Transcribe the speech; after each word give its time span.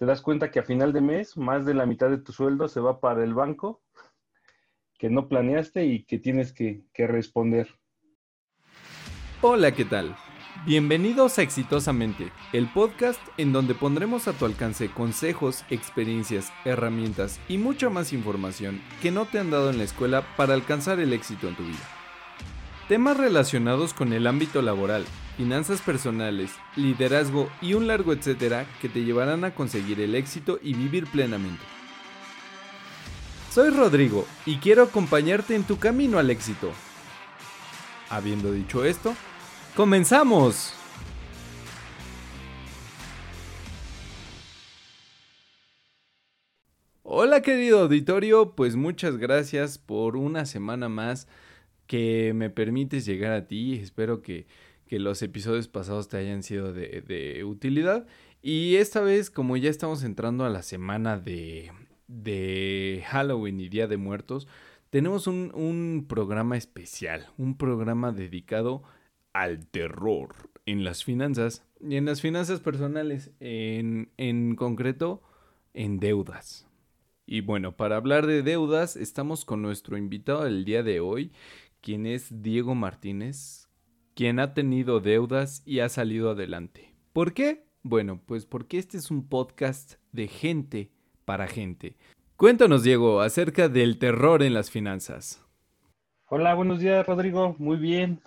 te 0.00 0.06
das 0.06 0.22
cuenta 0.22 0.50
que 0.50 0.60
a 0.60 0.62
final 0.62 0.94
de 0.94 1.02
mes 1.02 1.36
más 1.36 1.66
de 1.66 1.74
la 1.74 1.84
mitad 1.84 2.08
de 2.08 2.16
tu 2.16 2.32
sueldo 2.32 2.68
se 2.68 2.80
va 2.80 3.00
para 3.00 3.22
el 3.22 3.34
banco 3.34 3.82
que 4.98 5.10
no 5.10 5.28
planeaste 5.28 5.84
y 5.84 6.04
que 6.04 6.18
tienes 6.18 6.54
que, 6.54 6.82
responder. 6.96 7.68
Hola, 9.42 9.72
¿qué 9.72 9.84
tal? 9.84 10.16
Bienvenidos 10.64 11.38
a 11.38 11.42
Exitosamente, 11.42 12.32
el 12.54 12.66
podcast 12.72 13.20
en 13.36 13.52
donde 13.52 13.74
pondremos 13.74 14.26
a 14.26 14.32
tu 14.32 14.46
alcance 14.46 14.90
consejos, 14.90 15.66
experiencias, 15.68 16.50
herramientas 16.64 17.38
y 17.46 17.58
mucha 17.58 17.90
más 17.90 18.14
información 18.14 18.80
que 19.02 19.10
no 19.10 19.26
te 19.26 19.38
han 19.38 19.50
dado 19.50 19.68
en 19.68 19.76
la 19.76 19.84
escuela 19.84 20.24
para 20.38 20.54
alcanzar 20.54 20.98
el 20.98 21.12
éxito 21.12 21.46
en 21.46 21.56
tu 21.56 21.62
vida. 21.62 21.99
Temas 22.90 23.16
relacionados 23.16 23.94
con 23.94 24.12
el 24.12 24.26
ámbito 24.26 24.62
laboral, 24.62 25.04
finanzas 25.36 25.80
personales, 25.80 26.50
liderazgo 26.74 27.48
y 27.62 27.74
un 27.74 27.86
largo 27.86 28.12
etcétera 28.12 28.66
que 28.82 28.88
te 28.88 29.04
llevarán 29.04 29.44
a 29.44 29.54
conseguir 29.54 30.00
el 30.00 30.16
éxito 30.16 30.58
y 30.60 30.74
vivir 30.74 31.06
plenamente. 31.06 31.62
Soy 33.52 33.70
Rodrigo 33.70 34.26
y 34.44 34.56
quiero 34.56 34.82
acompañarte 34.82 35.54
en 35.54 35.62
tu 35.62 35.78
camino 35.78 36.18
al 36.18 36.30
éxito. 36.30 36.72
Habiendo 38.08 38.50
dicho 38.50 38.84
esto, 38.84 39.14
¡Comenzamos! 39.76 40.74
Hola 47.04 47.40
querido 47.40 47.82
auditorio, 47.82 48.56
pues 48.56 48.74
muchas 48.74 49.16
gracias 49.16 49.78
por 49.78 50.16
una 50.16 50.44
semana 50.44 50.88
más 50.88 51.28
que 51.90 52.30
me 52.36 52.50
permites 52.50 53.04
llegar 53.04 53.32
a 53.32 53.48
ti. 53.48 53.74
Espero 53.74 54.22
que, 54.22 54.46
los 54.90 55.22
episodios 55.22 55.66
pasados 55.66 56.08
te 56.08 56.18
hayan 56.18 56.44
sido 56.44 56.72
de, 56.72 57.42
utilidad. 57.44 58.06
Y 58.42 58.76
esta 58.76 59.00
vez, 59.00 59.28
como 59.28 59.56
ya 59.56 59.70
estamos 59.70 60.04
entrando 60.04 60.44
a 60.44 60.50
la 60.50 60.62
semana 60.62 61.18
de, 61.18 61.72
de 62.06 63.02
Halloween 63.08 63.58
y 63.58 63.68
Día 63.68 63.88
de 63.88 63.96
Muertos, 63.96 64.46
tenemos 64.90 65.26
un, 65.26 65.50
un 65.52 66.06
programa 66.08 66.56
especial, 66.56 67.26
un 67.36 67.56
programa 67.56 68.12
dedicado 68.12 68.84
al 69.32 69.66
terror 69.66 70.28
en 70.66 70.84
las 70.84 71.02
finanzas 71.02 71.64
y 71.80 71.96
en 71.96 72.04
las 72.04 72.20
finanzas 72.20 72.60
personales, 72.60 73.32
en, 73.40 74.12
en 74.16 74.54
concreto 74.54 75.22
en 75.74 75.98
deudas. 75.98 76.68
Y 77.26 77.40
bueno, 77.40 77.76
para 77.76 77.96
hablar 77.96 78.26
de 78.26 78.42
deudas, 78.42 78.96
estamos 78.96 79.44
con 79.44 79.60
nuestro 79.62 79.96
invitado 79.96 80.44
del 80.44 80.64
día 80.64 80.82
de 80.82 81.00
hoy, 81.00 81.32
quien 81.80 82.06
es 82.06 82.42
Diego 82.42 82.74
Martínez, 82.74 83.68
quien 84.14 84.38
ha 84.38 84.54
tenido 84.54 85.00
deudas 85.00 85.62
y 85.64 85.80
ha 85.80 85.88
salido 85.88 86.30
adelante. 86.30 86.94
¿Por 87.12 87.32
qué? 87.32 87.64
Bueno, 87.82 88.20
pues 88.26 88.44
porque 88.46 88.78
este 88.78 88.98
es 88.98 89.10
un 89.10 89.28
podcast 89.28 89.94
de 90.12 90.28
gente 90.28 90.90
para 91.24 91.46
gente. 91.46 91.96
Cuéntanos, 92.36 92.82
Diego, 92.82 93.20
acerca 93.20 93.68
del 93.68 93.98
terror 93.98 94.42
en 94.42 94.54
las 94.54 94.70
finanzas. 94.70 95.44
Hola, 96.26 96.54
buenos 96.54 96.80
días, 96.80 97.06
Rodrigo. 97.06 97.56
Muy 97.58 97.76
bien. 97.76 98.20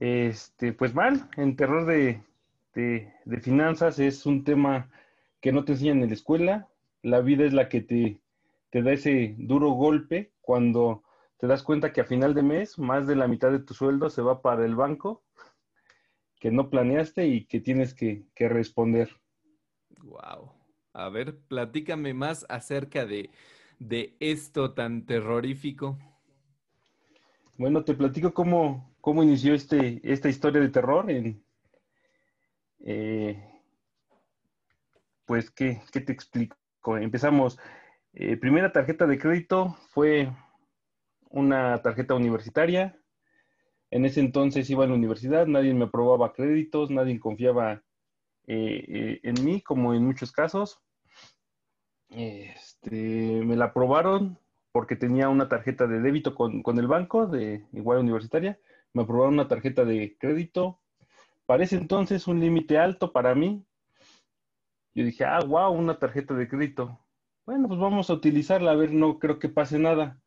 Este, 0.00 0.72
pues 0.72 0.94
mal, 0.94 1.28
en 1.36 1.56
terror 1.56 1.86
de, 1.86 2.22
finanzas 3.42 3.98
es 3.98 4.26
un 4.26 4.44
tema 4.44 4.90
que 5.40 5.52
no 5.52 5.64
te 5.64 5.72
enseñan 5.72 6.02
en 6.02 6.08
la 6.08 6.14
escuela. 6.14 6.68
La 7.02 7.20
vida 7.20 7.44
es 7.44 7.52
la 7.52 7.68
que 7.68 7.80
te, 7.80 8.20
te 8.70 8.82
da 8.82 8.92
ese 8.92 9.34
duro 9.38 9.70
golpe 9.70 10.30
cuando 10.40 11.02
te 11.38 11.46
das 11.46 11.62
cuenta 11.62 11.92
que 11.92 12.00
a 12.00 12.04
final 12.04 12.34
de 12.34 12.42
mes 12.42 12.78
más 12.78 13.06
de 13.06 13.16
la 13.16 13.28
mitad 13.28 13.50
de 13.50 13.60
tu 13.60 13.74
sueldo 13.74 14.10
se 14.10 14.22
va 14.22 14.42
para 14.42 14.64
el 14.64 14.74
banco 14.74 15.24
que 16.40 16.50
no 16.50 16.70
planeaste 16.70 17.26
y 17.26 17.46
que 17.46 17.60
tienes 17.60 17.94
que, 17.94 18.26
que 18.34 18.48
responder. 18.48 19.10
Wow. 20.02 20.52
A 20.92 21.08
ver, 21.08 21.38
platícame 21.48 22.14
más 22.14 22.46
acerca 22.48 23.06
de, 23.06 23.30
de 23.78 24.16
esto 24.20 24.72
tan 24.74 25.06
terrorífico. 25.06 25.98
Bueno, 27.56 27.84
te 27.84 27.94
platico 27.94 28.32
cómo, 28.32 28.94
cómo 29.00 29.22
inició 29.22 29.54
este, 29.54 30.00
esta 30.04 30.28
historia 30.28 30.60
de 30.60 30.68
terror. 30.68 31.10
En, 31.10 31.42
eh, 32.80 33.44
pues, 35.24 35.50
¿qué, 35.50 35.80
te 35.92 36.12
explico? 36.12 36.56
Empezamos. 36.98 37.58
Eh, 38.12 38.36
primera 38.36 38.72
tarjeta 38.72 39.06
de 39.06 39.18
crédito 39.18 39.76
fue 39.90 40.32
una 41.30 41.80
tarjeta 41.82 42.14
universitaria. 42.14 42.98
En 43.90 44.04
ese 44.04 44.20
entonces 44.20 44.68
iba 44.70 44.84
a 44.84 44.88
la 44.88 44.94
universidad, 44.94 45.46
nadie 45.46 45.72
me 45.74 45.86
aprobaba 45.86 46.32
créditos, 46.32 46.90
nadie 46.90 47.18
confiaba 47.20 47.82
eh, 48.46 49.20
en 49.22 49.44
mí, 49.44 49.62
como 49.62 49.94
en 49.94 50.04
muchos 50.04 50.32
casos. 50.32 50.80
Este, 52.10 53.42
me 53.44 53.56
la 53.56 53.66
aprobaron, 53.66 54.38
porque 54.72 54.96
tenía 54.96 55.28
una 55.28 55.48
tarjeta 55.48 55.86
de 55.86 56.00
débito 56.00 56.34
con, 56.34 56.78
el 56.78 56.86
banco, 56.86 57.26
de 57.26 57.64
igual 57.72 57.98
universitaria, 57.98 58.58
me 58.92 59.02
aprobaron 59.02 59.34
una 59.34 59.48
tarjeta 59.48 59.84
de 59.84 60.16
crédito. 60.18 60.80
Parece 61.46 61.76
entonces 61.76 62.26
un 62.26 62.40
límite 62.40 62.78
alto 62.78 63.12
para 63.12 63.34
mí. 63.34 63.64
Yo 64.94 65.04
dije, 65.04 65.24
ah, 65.24 65.40
wow, 65.46 65.72
una 65.72 65.98
tarjeta 65.98 66.34
de 66.34 66.48
crédito. 66.48 66.98
Bueno, 67.46 67.68
pues 67.68 67.80
vamos 67.80 68.10
a 68.10 68.14
utilizarla, 68.14 68.72
a 68.72 68.76
ver, 68.76 68.92
no 68.92 69.18
creo 69.18 69.38
que 69.38 69.48
pase 69.48 69.78
nada. 69.78 70.20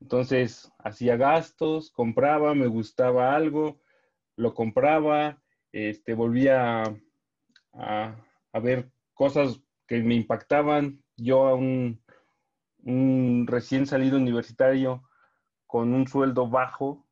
Entonces, 0.00 0.72
hacía 0.78 1.16
gastos, 1.16 1.90
compraba, 1.90 2.54
me 2.54 2.66
gustaba 2.66 3.34
algo, 3.34 3.80
lo 4.36 4.54
compraba, 4.54 5.42
este, 5.72 6.14
volvía 6.14 6.84
a, 7.74 8.16
ver 8.62 8.90
cosas 9.14 9.60
que 9.86 10.02
me 10.02 10.14
impactaban. 10.14 11.02
Yo 11.16 11.46
a 11.46 11.54
un, 11.54 12.02
un 12.84 13.46
recién 13.46 13.86
salido 13.86 14.16
universitario 14.16 15.02
con 15.66 15.94
un 15.94 16.08
sueldo 16.08 16.48
bajo, 16.48 17.06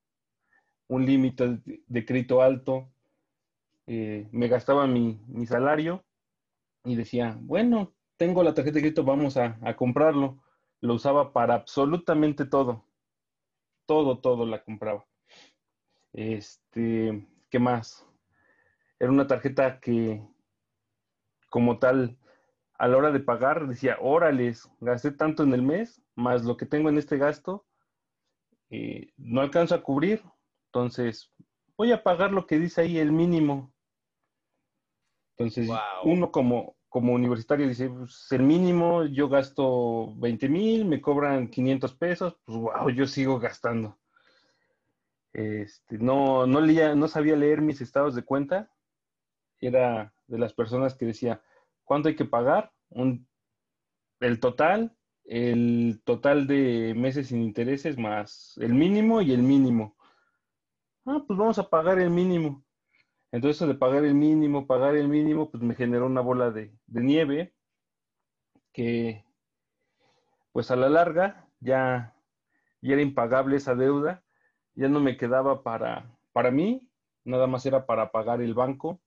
un 0.88 1.04
límite 1.06 1.60
de 1.86 2.04
crédito 2.04 2.42
alto, 2.42 2.90
eh, 3.86 4.28
me 4.32 4.48
gastaba 4.48 4.86
mi, 4.86 5.18
salario 5.46 6.04
y 6.84 6.94
decía, 6.94 7.38
bueno, 7.40 7.94
tengo 8.18 8.42
la 8.42 8.52
tarjeta 8.52 8.74
de 8.74 8.80
crédito, 8.82 9.02
vamos 9.02 9.36
a, 9.38 9.58
comprarlo. 9.76 10.42
Lo 10.80 10.94
usaba 10.94 11.32
para 11.32 11.54
absolutamente 11.54 12.44
todo. 12.44 12.84
Todo, 13.86 14.18
todo 14.20 14.46
la 14.46 14.62
compraba. 14.62 15.06
Este, 16.12 17.26
¿qué 17.50 17.58
más? 17.58 18.06
Era 18.98 19.10
una 19.10 19.26
tarjeta 19.26 19.80
que 19.80 20.22
como 21.48 21.78
tal 21.78 22.18
a 22.78 22.86
la 22.86 22.96
hora 22.96 23.10
de 23.10 23.20
pagar 23.20 23.66
decía, 23.66 23.96
órales, 24.00 24.70
gasté 24.80 25.10
tanto 25.10 25.42
en 25.42 25.52
el 25.52 25.62
mes, 25.62 26.00
más 26.14 26.44
lo 26.44 26.56
que 26.56 26.66
tengo 26.66 26.88
en 26.88 26.98
este 26.98 27.16
gasto, 27.16 27.66
eh, 28.70 29.12
no 29.16 29.40
alcanzo 29.40 29.74
a 29.74 29.82
cubrir, 29.82 30.22
entonces 30.66 31.32
voy 31.76 31.92
a 31.92 32.02
pagar 32.02 32.32
lo 32.32 32.46
que 32.46 32.58
dice 32.58 32.82
ahí, 32.82 32.98
el 32.98 33.12
mínimo. 33.12 33.72
Entonces, 35.36 35.70
uno 36.04 36.30
como, 36.30 36.76
como 36.88 37.12
universitario 37.12 37.68
dice, 37.68 37.88
pues 37.90 38.26
el 38.30 38.42
mínimo, 38.42 39.04
yo 39.04 39.28
gasto 39.28 40.14
20 40.16 40.48
mil, 40.48 40.84
me 40.84 41.00
cobran 41.00 41.48
500 41.48 41.94
pesos, 41.94 42.36
pues 42.44 42.58
wow, 42.58 42.90
yo 42.90 43.06
sigo 43.06 43.38
gastando. 43.38 43.98
Este, 45.32 45.98
no, 45.98 46.46
no, 46.46 46.60
leía, 46.60 46.94
no 46.94 47.08
sabía 47.08 47.36
leer 47.36 47.60
mis 47.60 47.80
estados 47.80 48.14
de 48.14 48.24
cuenta, 48.24 48.70
era 49.60 50.12
de 50.26 50.38
las 50.38 50.52
personas 50.54 50.94
que 50.94 51.06
decía, 51.06 51.42
¿Cuánto 51.88 52.10
hay 52.10 52.16
que 52.16 52.26
pagar? 52.26 52.70
el 54.20 54.40
total, 54.40 54.94
el 55.24 56.02
total 56.04 56.46
de 56.46 56.92
meses 56.94 57.28
sin 57.28 57.42
intereses 57.42 57.96
más 57.96 58.58
el 58.60 58.74
mínimo 58.74 59.22
y 59.22 59.32
el 59.32 59.42
mínimo. 59.42 59.96
Ah, 61.06 61.24
pues 61.26 61.38
vamos 61.38 61.58
a 61.58 61.70
pagar 61.70 61.98
el 61.98 62.10
mínimo. 62.10 62.62
Entonces, 63.30 63.68
de 63.68 63.74
pagar 63.74 64.04
el 64.04 64.14
mínimo, 64.14 64.66
pagar 64.66 64.96
el 64.96 65.08
mínimo, 65.08 65.50
pues 65.50 65.62
me 65.62 65.74
generó 65.74 66.06
una 66.06 66.20
bola 66.20 66.50
de, 66.50 66.72
nieve 66.86 67.54
que, 68.72 69.24
pues 70.52 70.70
a 70.70 70.76
la 70.76 70.88
larga, 70.88 71.48
ya, 71.60 72.14
ya, 72.80 72.92
era 72.94 73.02
impagable 73.02 73.56
esa 73.56 73.74
deuda, 73.74 74.24
ya 74.74 74.88
no 74.88 75.00
me 75.00 75.16
quedaba 75.16 75.62
para, 75.62 76.10
para 76.32 76.50
mí, 76.50 76.88
nada 77.24 77.46
más 77.46 77.66
era 77.66 77.84
para 77.84 78.10
pagar 78.10 78.40
el 78.40 78.54
banco. 78.54 79.00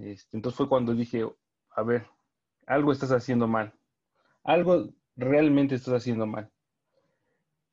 Este, 0.00 0.36
entonces 0.36 0.56
fue 0.56 0.68
cuando 0.68 0.94
dije, 0.94 1.26
a 1.70 1.82
ver, 1.82 2.06
algo 2.66 2.92
estás 2.92 3.12
haciendo 3.12 3.46
mal. 3.46 3.74
Algo 4.42 4.88
realmente 5.16 5.74
estás 5.74 5.94
haciendo 5.94 6.26
mal. 6.26 6.50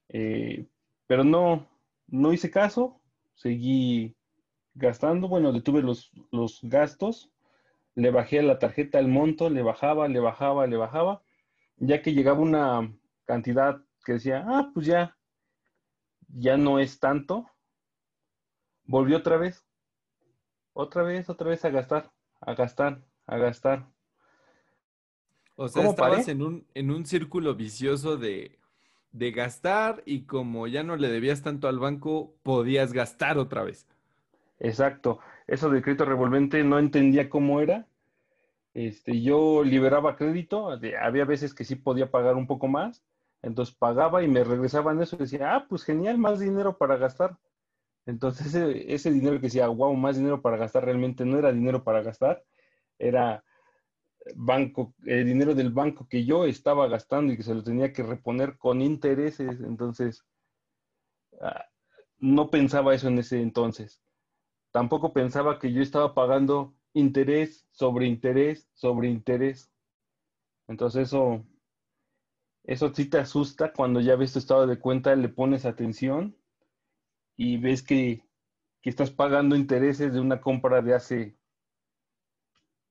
Eh, 0.10 0.68
pero 1.08 1.24
no, 1.24 1.68
no 2.08 2.34
hice 2.34 2.50
caso, 2.50 3.01
seguí 3.36 4.14
gastando, 4.75 5.27
bueno, 5.27 5.51
detuve 5.51 5.81
los, 5.81 6.12
los 6.31 6.60
gastos, 6.62 7.31
le 7.95 8.12
bajé 8.12 8.39
a 8.39 8.44
la 8.44 8.60
tarjeta 8.60 9.00
el 9.00 9.07
monto, 9.07 9.50
le 9.50 9.63
bajaba, 9.63 10.07
le 10.07 10.19
bajaba, 10.19 10.68
le 10.68 10.77
bajaba, 10.77 11.24
ya 11.77 12.01
que 12.01 12.13
llegaba 12.13 12.39
una 12.39 12.94
cantidad 13.25 13.81
que 14.06 14.13
decía, 14.13 14.45
ah, 14.48 14.69
pues 14.74 14.86
ya, 14.86 15.18
ya 16.27 16.57
no 16.57 16.80
es 16.80 17.00
tanto, 17.00 17.50
volvió 18.83 19.18
otra 19.18 19.38
vez, 19.38 19.66
otra 20.74 21.04
vez, 21.04 21.30
otra 21.30 21.50
vez 21.50 21.63
a 21.63 21.69
gastar, 21.69 22.12
a 22.42 22.54
gastar, 22.54 23.01
a 23.25 23.38
gastar. 23.38 23.88
O 25.56 25.69
sea, 25.69 25.86
estabas 25.86 26.27
en 26.27 26.42
un, 26.42 26.68
en 26.74 26.92
un 26.92 27.06
círculo 27.06 27.56
vicioso 27.56 28.18
de, 28.18 28.60
de 29.13 29.31
gastar 29.31 30.04
y 30.06 30.25
como 30.25 30.68
ya 30.68 30.83
no 30.83 30.98
le 30.98 31.07
debías 31.07 31.42
tanto 31.42 31.69
al 31.69 31.80
banco, 31.80 32.36
podías 32.44 32.92
gastar 32.92 33.38
otra 33.38 33.63
vez. 33.63 33.88
Exacto. 34.60 35.19
Eso 35.48 35.69
de 35.69 35.81
crédito 35.81 36.06
revolvente 36.06 36.63
no 36.63 36.80
entendía 36.80 37.30
cómo 37.30 37.62
era. 37.62 37.88
Este, 38.74 39.22
yo 39.22 39.63
liberaba 39.63 40.18
crédito, 40.18 40.69
había 41.00 41.24
veces 41.24 41.54
que 41.54 41.63
sí 41.63 41.75
podía 41.75 42.12
pagar 42.12 42.36
un 42.36 42.46
poco 42.46 42.68
más, 42.68 43.06
entonces 43.42 43.74
pagaba 43.74 44.22
y 44.22 44.28
me 44.28 44.44
regresaban 44.44 45.02
eso 45.02 45.16
y 45.16 45.19
decía, 45.19 45.56
ah, 45.56 45.66
pues 45.69 45.84
genial, 45.84 46.18
más 46.18 46.40
dinero 46.42 46.78
para 46.78 46.98
gastar. 46.98 47.38
Entonces 48.06 48.54
ese, 48.54 49.12
dinero 49.12 49.38
que 49.38 49.48
decía, 49.48 49.68
wow, 49.68 49.96
más 49.96 50.18
dinero 50.18 50.42
para 50.42 50.58
gastar, 50.58 50.86
realmente 50.86 51.25
no 51.25 51.40
era 51.40 51.54
dinero 51.54 51.86
para 51.86 52.01
gastar, 52.04 52.44
era 53.00 53.46
banco, 54.36 54.94
el 55.06 55.25
dinero 55.25 55.56
del 55.56 55.72
banco 55.72 56.08
que 56.10 56.25
yo 56.25 56.46
estaba 56.46 56.88
gastando 56.90 57.31
y 57.31 57.38
que 57.38 57.44
se 57.44 57.56
lo 57.56 57.63
tenía 57.63 57.94
que 57.94 58.04
reponer 58.04 58.58
con 58.58 58.81
intereses. 58.81 59.62
Entonces, 59.62 60.25
ah, 61.42 61.66
no 62.19 62.50
pensaba 62.50 62.94
eso 62.94 63.08
en 63.08 63.19
ese 63.19 63.42
entonces. 63.42 64.01
Tampoco 64.75 65.13
pensaba 65.13 65.57
que 65.57 65.72
yo 65.72 65.81
estaba 65.81 66.13
pagando 66.13 66.75
interés 66.92 67.66
sobre 67.72 68.07
interés 68.07 68.69
sobre 68.74 69.07
interés. 69.07 69.72
Entonces 70.68 71.07
eso, 71.07 71.45
eso 72.66 72.94
sí 72.94 73.06
te 73.06 73.18
asusta 73.18 73.72
cuando 73.72 74.01
ya 74.01 74.18
ves 74.18 74.33
tu 74.33 74.39
estado 74.39 74.68
de 74.68 74.77
cuenta, 74.77 75.16
le 75.16 75.30
pones 75.30 75.66
atención 75.66 76.36
y 77.38 77.56
ves 77.56 77.83
que, 77.83 78.22
que 78.81 78.89
estás 78.89 79.12
pagando 79.12 79.56
intereses 79.56 80.13
de 80.13 80.19
una 80.19 80.42
compra 80.42 80.81
de 80.81 80.94
hace 80.94 81.38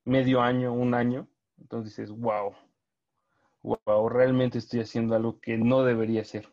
medio 0.07 0.41
año, 0.41 0.73
un 0.73 0.95
año, 0.95 1.29
entonces 1.59 1.95
dices, 1.95 2.11
wow, 2.19 2.55
wow, 3.61 4.09
realmente 4.09 4.57
estoy 4.57 4.81
haciendo 4.81 5.17
algo 5.17 5.39
que 5.39 5.59
no 5.59 5.85
debería 5.85 6.23
hacer. 6.23 6.49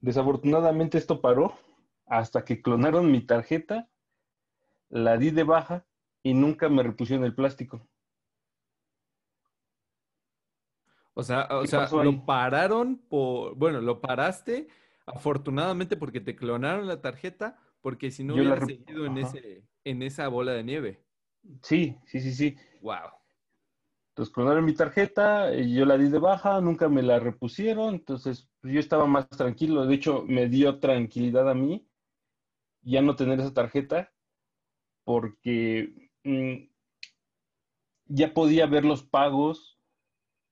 Desafortunadamente 0.00 0.98
esto 0.98 1.20
paró 1.20 1.52
hasta 2.10 2.44
que 2.44 2.60
clonaron 2.60 3.10
mi 3.10 3.20
tarjeta, 3.20 3.88
la 4.90 5.16
di 5.16 5.30
de 5.30 5.44
baja 5.44 5.86
y 6.24 6.34
nunca 6.34 6.68
me 6.68 6.82
repusieron 6.82 7.24
el 7.24 7.34
plástico. 7.34 7.88
O 11.14 11.22
sea, 11.22 11.46
o 11.50 11.66
sea 11.66 11.88
lo 12.02 12.26
pararon 12.26 12.98
por, 12.98 13.54
bueno, 13.54 13.80
lo 13.80 14.00
paraste 14.00 14.66
afortunadamente 15.06 15.96
porque 15.96 16.20
te 16.20 16.34
clonaron 16.34 16.88
la 16.88 17.00
tarjeta, 17.00 17.58
porque 17.80 18.10
si 18.10 18.24
no 18.24 18.34
hubiera 18.34 18.60
seguido 18.60 19.06
en, 19.06 19.18
ese, 19.18 19.62
en 19.84 20.02
esa 20.02 20.26
bola 20.28 20.52
de 20.52 20.64
nieve. 20.64 21.04
Sí, 21.62 21.96
sí, 22.06 22.20
sí, 22.20 22.32
sí. 22.32 22.56
Wow. 22.80 23.10
Entonces 24.10 24.34
clonaron 24.34 24.64
mi 24.64 24.74
tarjeta, 24.74 25.54
y 25.54 25.74
yo 25.74 25.84
la 25.84 25.96
di 25.96 26.08
de 26.08 26.18
baja, 26.18 26.60
nunca 26.60 26.88
me 26.88 27.02
la 27.02 27.20
repusieron, 27.20 27.94
entonces 27.94 28.48
pues, 28.60 28.74
yo 28.74 28.80
estaba 28.80 29.06
más 29.06 29.28
tranquilo. 29.28 29.86
De 29.86 29.94
hecho, 29.94 30.24
me 30.26 30.48
dio 30.48 30.80
tranquilidad 30.80 31.48
a 31.48 31.54
mí 31.54 31.86
ya 32.82 33.02
no 33.02 33.16
tener 33.16 33.40
esa 33.40 33.52
tarjeta 33.52 34.12
porque 35.04 36.10
mm, 36.24 36.68
ya 38.06 38.34
podía 38.34 38.66
ver 38.66 38.84
los 38.84 39.02
pagos 39.02 39.78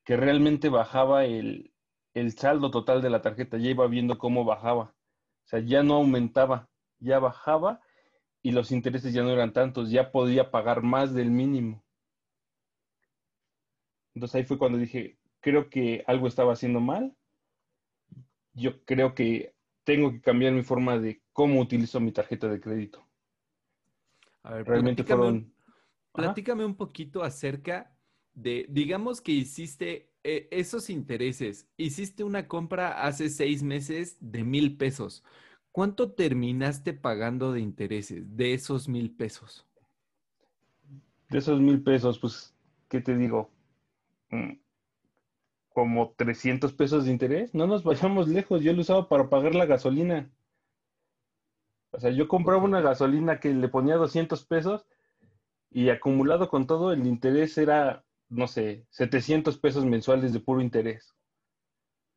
que 0.04 0.16
realmente 0.16 0.68
bajaba 0.68 1.24
el, 1.24 1.72
el 2.14 2.32
saldo 2.32 2.70
total 2.70 3.02
de 3.02 3.10
la 3.10 3.22
tarjeta, 3.22 3.58
ya 3.58 3.70
iba 3.70 3.86
viendo 3.86 4.18
cómo 4.18 4.44
bajaba. 4.44 4.94
O 5.44 5.48
sea, 5.48 5.60
ya 5.60 5.82
no 5.82 5.94
aumentaba, 5.94 6.68
ya 6.98 7.18
bajaba 7.18 7.80
y 8.42 8.52
los 8.52 8.72
intereses 8.72 9.12
ya 9.12 9.22
no 9.22 9.30
eran 9.30 9.52
tantos, 9.52 9.90
ya 9.90 10.10
podía 10.10 10.50
pagar 10.50 10.82
más 10.82 11.14
del 11.14 11.30
mínimo. 11.30 11.84
Entonces 14.14 14.36
ahí 14.36 14.44
fue 14.44 14.58
cuando 14.58 14.78
dije, 14.78 15.18
creo 15.40 15.70
que 15.70 16.04
algo 16.06 16.26
estaba 16.26 16.52
haciendo 16.52 16.80
mal. 16.80 17.16
Yo 18.52 18.84
creo 18.84 19.14
que 19.14 19.54
tengo 19.84 20.10
que 20.10 20.20
cambiar 20.20 20.52
mi 20.52 20.62
forma 20.62 20.98
de 20.98 21.22
cómo 21.38 21.60
utilizo 21.60 22.00
mi 22.00 22.10
tarjeta 22.10 22.48
de 22.48 22.60
crédito. 22.60 23.06
A 24.42 24.54
ver, 24.54 24.66
realmente 24.66 25.04
fueron... 25.04 25.54
Platícame 26.12 26.64
un 26.64 26.74
poquito 26.74 27.22
acerca 27.22 27.96
de, 28.34 28.66
digamos 28.68 29.20
que 29.20 29.30
hiciste 29.30 30.10
eh, 30.24 30.48
esos 30.50 30.90
intereses, 30.90 31.68
hiciste 31.76 32.24
una 32.24 32.48
compra 32.48 33.04
hace 33.04 33.28
seis 33.28 33.62
meses 33.62 34.16
de 34.18 34.42
mil 34.42 34.76
pesos. 34.76 35.22
¿Cuánto 35.70 36.10
terminaste 36.10 36.92
pagando 36.92 37.52
de 37.52 37.60
intereses 37.60 38.36
de 38.36 38.54
esos 38.54 38.88
mil 38.88 39.12
pesos? 39.12 39.64
De 41.28 41.38
esos 41.38 41.60
mil 41.60 41.84
pesos, 41.84 42.18
pues, 42.18 42.52
¿qué 42.88 43.00
te 43.00 43.16
digo? 43.16 43.48
Mm, 44.30 44.54
como 45.68 46.14
300 46.16 46.72
pesos 46.72 47.04
de 47.04 47.12
interés. 47.12 47.54
No 47.54 47.68
nos 47.68 47.84
vayamos 47.84 48.26
lejos, 48.26 48.60
yo 48.60 48.72
lo 48.72 48.80
usaba 48.80 49.08
para 49.08 49.30
pagar 49.30 49.54
la 49.54 49.66
gasolina. 49.66 50.28
O 51.90 52.00
sea, 52.00 52.10
yo 52.10 52.28
compraba 52.28 52.62
una 52.62 52.80
gasolina 52.80 53.40
que 53.40 53.52
le 53.52 53.68
ponía 53.68 53.96
200 53.96 54.44
pesos 54.44 54.86
y 55.70 55.90
acumulado 55.90 56.48
con 56.48 56.66
todo 56.66 56.92
el 56.92 57.06
interés 57.06 57.56
era, 57.58 58.04
no 58.28 58.46
sé, 58.46 58.86
700 58.90 59.58
pesos 59.58 59.84
mensuales 59.84 60.32
de 60.32 60.40
puro 60.40 60.60
interés. 60.60 61.14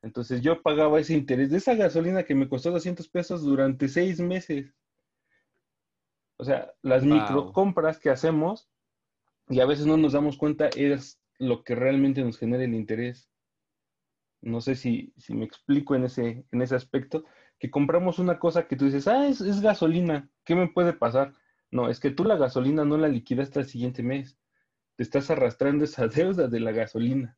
Entonces 0.02 0.42
yo 0.42 0.62
pagaba 0.62 1.00
ese 1.00 1.14
interés 1.14 1.52
de 1.52 1.58
esa 1.58 1.76
gasolina 1.76 2.24
que 2.24 2.36
me 2.36 2.50
costó 2.50 2.72
200 2.72 3.08
pesos 3.10 3.44
durante 3.44 3.88
seis 3.88 4.20
meses. 4.20 4.74
O 6.38 6.44
sea, 6.44 6.74
las 6.82 7.04
micro 7.04 7.54
compras 7.54 8.00
que 8.00 8.10
hacemos 8.10 8.68
y 9.48 9.60
a 9.60 9.66
veces 9.66 9.86
no 9.86 9.98
nos 9.98 10.14
damos 10.14 10.38
cuenta 10.38 10.70
es 10.70 11.22
lo 11.38 11.64
que 11.64 11.76
realmente 11.76 12.24
nos 12.24 12.38
genera 12.38 12.64
el 12.64 12.74
interés. 12.74 13.30
No 14.42 14.60
sé 14.60 14.76
si, 14.76 15.14
si 15.18 15.36
me 15.36 15.46
explico 15.46 15.94
en 15.94 16.06
ese, 16.06 16.46
en 16.52 16.62
ese 16.64 16.76
aspecto, 16.76 17.26
que 17.62 17.70
compramos 17.70 18.18
una 18.18 18.40
cosa 18.40 18.68
que 18.68 18.76
tú 18.76 18.86
dices, 18.86 19.08
ah, 19.08 19.28
es, 19.28 19.40
es 19.40 19.62
gasolina, 19.62 20.28
¿qué 20.44 20.56
me 20.56 20.68
puede 20.70 20.94
pasar? 20.94 21.36
No, 21.70 21.90
es 21.90 22.00
que 22.00 22.10
tú 22.10 22.24
la 22.24 22.36
gasolina 22.36 22.84
no 22.86 22.98
la 22.98 23.08
liquidaste 23.08 23.60
el 23.60 23.68
siguiente 23.68 24.02
mes. 24.02 24.36
Te 24.96 25.04
estás 25.04 25.30
arrastrando 25.30 25.84
esa 25.84 26.08
deuda 26.08 26.48
de 26.48 26.60
la 26.60 26.72
gasolina. 26.72 27.38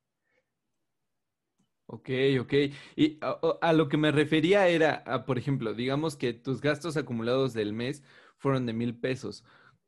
Ok, 1.87 2.09
ok. 2.39 2.53
Y 2.95 3.19
a, 3.19 3.73
lo 3.73 3.89
que 3.89 3.97
me 3.97 4.13
refería 4.13 4.69
era, 4.69 5.03
por 5.25 5.37
ejemplo, 5.37 5.73
digamos 5.73 6.15
que 6.15 6.31
tus 6.31 6.61
gastos 6.61 6.95
acumulados 6.95 7.53
del 7.53 7.73
mes 7.73 8.01
fueron 8.37 8.65
de 8.65 8.71
mil 8.71 8.97
pesos. 8.97 9.43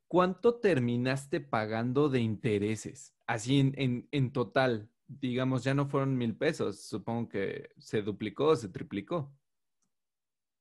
¿Cuánto 0.10 0.60
terminaste 0.60 1.40
pagando 1.40 2.10
de 2.10 2.20
intereses? 2.20 3.16
Así 3.26 3.62
en, 3.62 3.74
en, 3.78 4.10
en 4.12 4.34
total, 4.34 4.90
digamos, 5.08 5.64
ya 5.64 5.74
no 5.74 5.88
fueron 5.88 6.18
mil 6.18 6.36
pesos. 6.36 6.81
Supongo 6.81 7.30
que 7.30 7.69
se 7.78 8.02
duplicó 8.02 8.48
o 8.48 8.56
se 8.57 8.68
triplicó. 8.68 9.33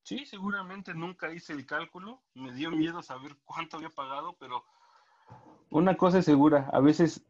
Sí, 0.04 0.26
seguramente 0.26 0.92
nunca 0.92 1.32
hice 1.32 1.54
el 1.54 1.64
cálculo. 1.64 2.22
Me 2.34 2.52
dio 2.52 2.70
miedo 2.70 3.02
saber 3.02 3.36
cuánto 3.44 3.78
había 3.78 3.88
pagado, 3.88 4.36
pero 4.38 4.62
una 5.70 5.96
cosa 5.96 6.18
es 6.18 6.26
segura. 6.26 6.68
A 6.74 6.80
veces, 6.80 7.26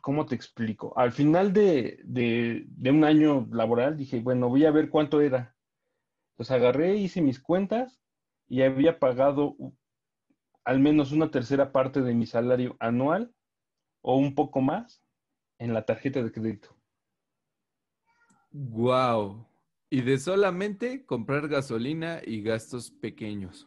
¿cómo 0.00 0.26
te 0.26 0.36
explico? 0.36 0.96
Al 0.96 1.10
final 1.10 1.52
de, 1.52 2.00
de, 2.04 2.90
un 2.90 3.02
año 3.02 3.48
laboral 3.50 3.96
dije, 3.96 4.20
bueno, 4.20 4.48
voy 4.48 4.64
a 4.64 4.70
ver 4.70 4.90
cuánto 4.90 5.20
era. 5.20 5.56
Entonces 6.30 6.54
agarré, 6.54 6.94
hice 6.94 7.20
mis 7.20 7.40
cuentas 7.40 8.00
y 8.46 8.62
había 8.62 9.00
pagado 9.00 9.56
al 10.64 10.78
menos 10.78 11.10
una 11.10 11.32
tercera 11.32 11.72
parte 11.72 12.00
de 12.00 12.14
mi 12.14 12.26
salario 12.26 12.76
anual 12.78 13.34
o 14.02 14.16
un 14.16 14.36
poco 14.36 14.60
más 14.60 15.02
en 15.58 15.74
la 15.74 15.84
tarjeta 15.84 16.22
de 16.22 16.30
crédito. 16.30 16.77
Wow. 18.50 19.46
Y 19.90 20.02
de 20.02 20.18
solamente 20.18 21.04
comprar 21.06 21.48
gasolina 21.48 22.20
y 22.24 22.42
gastos 22.42 22.90
pequeños. 22.90 23.66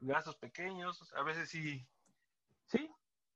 Gastos 0.00 0.36
pequeños, 0.36 1.12
a 1.14 1.22
veces 1.22 1.48
sí, 1.48 1.84
sí, 2.66 2.88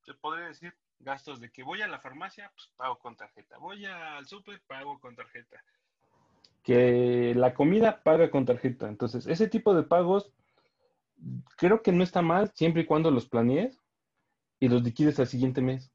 se 0.04 0.14
podría 0.14 0.46
decir 0.46 0.74
gastos 1.00 1.40
de 1.40 1.50
que 1.50 1.62
voy 1.62 1.82
a 1.82 1.88
la 1.88 2.00
farmacia, 2.00 2.50
pues 2.54 2.68
pago 2.76 2.98
con 2.98 3.16
tarjeta. 3.16 3.58
Voy 3.58 3.84
al 3.86 4.26
súper, 4.26 4.60
pago 4.66 5.00
con 5.00 5.16
tarjeta. 5.16 5.62
Que 6.62 7.34
la 7.34 7.54
comida 7.54 8.02
paga 8.02 8.30
con 8.30 8.44
tarjeta. 8.44 8.88
Entonces, 8.88 9.26
ese 9.26 9.48
tipo 9.48 9.74
de 9.74 9.82
pagos 9.82 10.32
creo 11.56 11.82
que 11.82 11.92
no 11.92 12.02
está 12.02 12.22
mal 12.22 12.50
siempre 12.54 12.82
y 12.82 12.86
cuando 12.86 13.10
los 13.10 13.28
planees 13.28 13.80
y 14.58 14.68
los 14.68 14.82
liquides 14.82 15.18
al 15.18 15.26
siguiente 15.26 15.62
mes. 15.62 15.90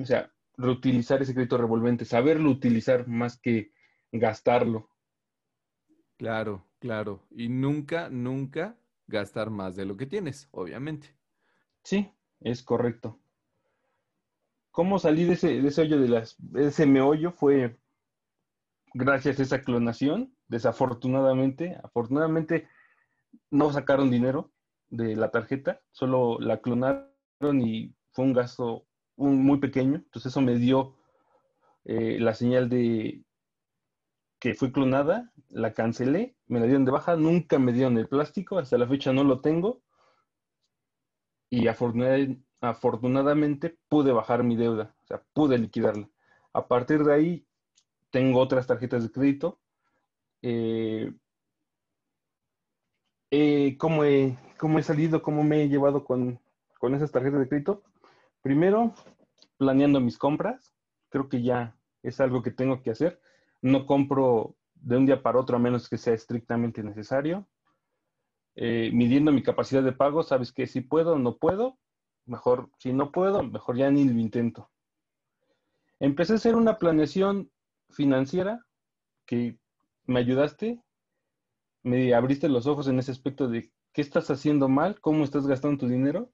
O 0.00 0.04
sea, 0.04 0.32
reutilizar 0.58 1.22
ese 1.22 1.32
crédito 1.32 1.56
revolvente, 1.56 2.04
saberlo 2.04 2.50
utilizar 2.50 3.06
más 3.06 3.40
que 3.40 3.72
gastarlo. 4.12 4.90
Claro, 6.18 6.66
claro. 6.80 7.24
Y 7.30 7.48
nunca, 7.48 8.10
nunca 8.10 8.76
gastar 9.06 9.50
más 9.50 9.76
de 9.76 9.86
lo 9.86 9.96
que 9.96 10.06
tienes, 10.06 10.48
obviamente. 10.50 11.16
Sí, 11.84 12.10
es 12.40 12.62
correcto. 12.62 13.20
¿Cómo 14.72 14.98
salí 14.98 15.24
de 15.24 15.34
ese, 15.34 15.60
de 15.60 15.68
ese 15.68 15.82
hoyo 15.82 16.00
de 16.00 16.08
las, 16.08 16.36
ese 16.54 16.86
meollo? 16.86 17.32
Fue 17.32 17.78
gracias 18.94 19.38
a 19.38 19.42
esa 19.44 19.62
clonación. 19.62 20.34
Desafortunadamente, 20.48 21.78
afortunadamente 21.82 22.68
no 23.50 23.72
sacaron 23.72 24.10
dinero 24.10 24.52
de 24.88 25.14
la 25.14 25.30
tarjeta, 25.30 25.82
solo 25.92 26.38
la 26.40 26.60
clonaron 26.60 27.60
y 27.60 27.94
fue 28.10 28.24
un 28.24 28.32
gasto 28.32 28.87
muy 29.18 29.58
pequeño. 29.58 29.96
Entonces 29.96 30.32
eso 30.32 30.40
me 30.40 30.56
dio 30.56 30.94
eh, 31.84 32.18
la 32.20 32.34
señal 32.34 32.68
de 32.68 33.24
que 34.38 34.54
fue 34.54 34.72
clonada, 34.72 35.32
la 35.48 35.74
cancelé, 35.74 36.36
me 36.46 36.60
la 36.60 36.66
dieron 36.66 36.84
de 36.84 36.92
baja, 36.92 37.16
nunca 37.16 37.58
me 37.58 37.72
dieron 37.72 37.98
el 37.98 38.08
plástico, 38.08 38.58
hasta 38.58 38.78
la 38.78 38.86
fecha 38.86 39.12
no 39.12 39.24
lo 39.24 39.40
tengo. 39.40 39.82
Y 41.50 41.66
afortunadamente 41.66 43.78
pude 43.88 44.12
bajar 44.12 44.44
mi 44.44 44.54
deuda, 44.56 44.94
o 45.02 45.06
sea, 45.06 45.22
pude 45.32 45.58
liquidarla. 45.58 46.08
A 46.52 46.68
partir 46.68 47.04
de 47.04 47.14
ahí 47.14 47.46
tengo 48.10 48.40
otras 48.40 48.66
tarjetas 48.66 49.02
de 49.02 49.10
crédito. 49.10 49.58
Eh, 50.42 51.12
eh, 53.30 53.76
¿cómo, 53.78 54.04
he, 54.04 54.36
he, 54.78 54.82
salido? 54.82 55.22
¿Cómo 55.22 55.42
me 55.42 55.62
he 55.62 55.68
llevado 55.68 56.04
con, 56.04 56.38
con 56.78 56.94
esas 56.94 57.10
tarjetas 57.10 57.40
de 57.40 57.48
crédito? 57.48 57.82
Primero, 58.42 58.94
planeando 59.56 60.00
mis 60.00 60.18
compras. 60.18 60.72
Creo 61.10 61.28
que 61.28 61.42
ya 61.42 61.76
es 62.02 62.20
algo 62.20 62.42
que 62.42 62.50
tengo 62.50 62.82
que 62.82 62.90
hacer. 62.90 63.20
No 63.60 63.86
compro 63.86 64.56
de 64.74 64.96
un 64.96 65.06
día 65.06 65.22
para 65.22 65.40
otro 65.40 65.56
a 65.56 65.60
menos 65.60 65.88
que 65.88 65.98
sea 65.98 66.14
estrictamente 66.14 66.82
necesario. 66.82 67.48
Eh, 68.54 68.90
midiendo 68.92 69.32
mi 69.32 69.42
capacidad 69.42 69.82
de 69.82 69.92
pago, 69.92 70.22
sabes 70.22 70.52
que 70.52 70.66
si 70.66 70.80
puedo 70.80 71.18
no 71.18 71.36
puedo. 71.36 71.78
Mejor, 72.26 72.70
si 72.78 72.92
no 72.92 73.10
puedo, 73.10 73.42
mejor 73.42 73.76
ya 73.76 73.90
ni 73.90 74.04
lo 74.04 74.18
intento. 74.18 74.70
Empecé 75.98 76.34
a 76.34 76.36
hacer 76.36 76.56
una 76.56 76.78
planeación 76.78 77.50
financiera 77.90 78.64
que 79.26 79.58
me 80.04 80.20
ayudaste, 80.20 80.82
me 81.82 82.14
abriste 82.14 82.48
los 82.48 82.66
ojos 82.66 82.88
en 82.88 82.98
ese 82.98 83.12
aspecto 83.12 83.48
de 83.48 83.72
qué 83.92 84.02
estás 84.02 84.30
haciendo 84.30 84.68
mal, 84.68 85.00
cómo 85.00 85.24
estás 85.24 85.46
gastando 85.46 85.78
tu 85.78 85.88
dinero. 85.88 86.30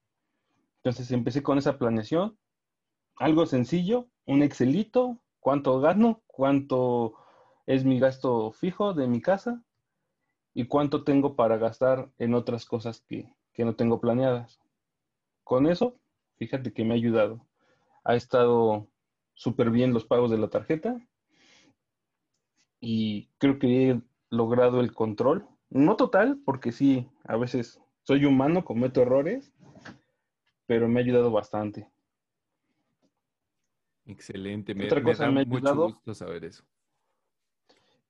Entonces 0.85 1.11
empecé 1.13 1.43
con 1.43 1.57
esa 1.57 1.79
planeación, 1.79 2.39
algo 3.17 3.47
sencillo, 3.47 4.07
un 4.27 4.43
Excelito, 4.43 5.19
cuánto 5.41 5.81
gano, 5.81 6.23
cuánto 6.27 7.15
es 7.65 7.87
mi 7.87 7.99
gasto 7.99 8.53
fijo 8.53 8.93
de 8.93 9.09
mi 9.09 9.23
casa 9.23 9.65
y 10.53 10.67
cuánto 10.67 11.03
tengo 11.03 11.37
para 11.37 11.57
gastar 11.57 12.11
en 12.19 12.35
otras 12.35 12.67
cosas 12.67 13.01
que, 13.01 13.33
que 13.55 13.65
no 13.65 13.77
tengo 13.77 13.99
planeadas. 13.99 14.61
Con 15.43 15.67
eso, 15.67 15.99
fíjate 16.37 16.75
que 16.75 16.85
me 16.85 16.93
ha 16.93 16.97
ayudado. 16.97 17.47
Ha 18.05 18.15
estado 18.15 18.87
súper 19.33 19.71
bien 19.71 19.95
los 19.95 20.05
pagos 20.05 20.31
de 20.31 20.37
la 20.37 20.51
tarjeta 20.51 21.01
y 22.79 23.31
creo 23.39 23.59
que 23.59 23.89
he 23.89 24.03
logrado 24.29 24.81
el 24.81 24.93
control. 24.93 25.49
No 25.71 25.97
total, 25.97 26.43
porque 26.45 26.73
sí, 26.73 27.09
a 27.25 27.39
veces 27.39 27.81
soy 28.03 28.27
humano, 28.27 28.67
cometo 28.67 29.01
errores, 29.01 29.54
pero 30.67 30.89
me 30.89 31.01
ha 31.01 31.03
ayudado 31.03 31.31
bastante. 31.31 31.89
Excelente, 34.07 34.75
me, 34.75 34.85
otra 34.85 35.03
cosa 35.03 35.31
me, 35.31 35.41
ha 35.41 35.43
ayudado, 35.43 35.87
gusto 35.89 36.15
saber 36.15 36.45
eso. 36.45 36.65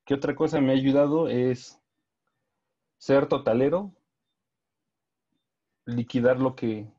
¿Qué 0.05 0.13
otra 0.13 0.35
cosa 0.35 0.59
me 0.59 0.71
ha 0.71 0.75
ayudado? 0.75 1.29
Es 1.29 1.81
ser 2.97 3.27
totalero, 3.27 3.93
liquidar 5.85 6.39
lo 6.39 6.55
que, 6.55 6.91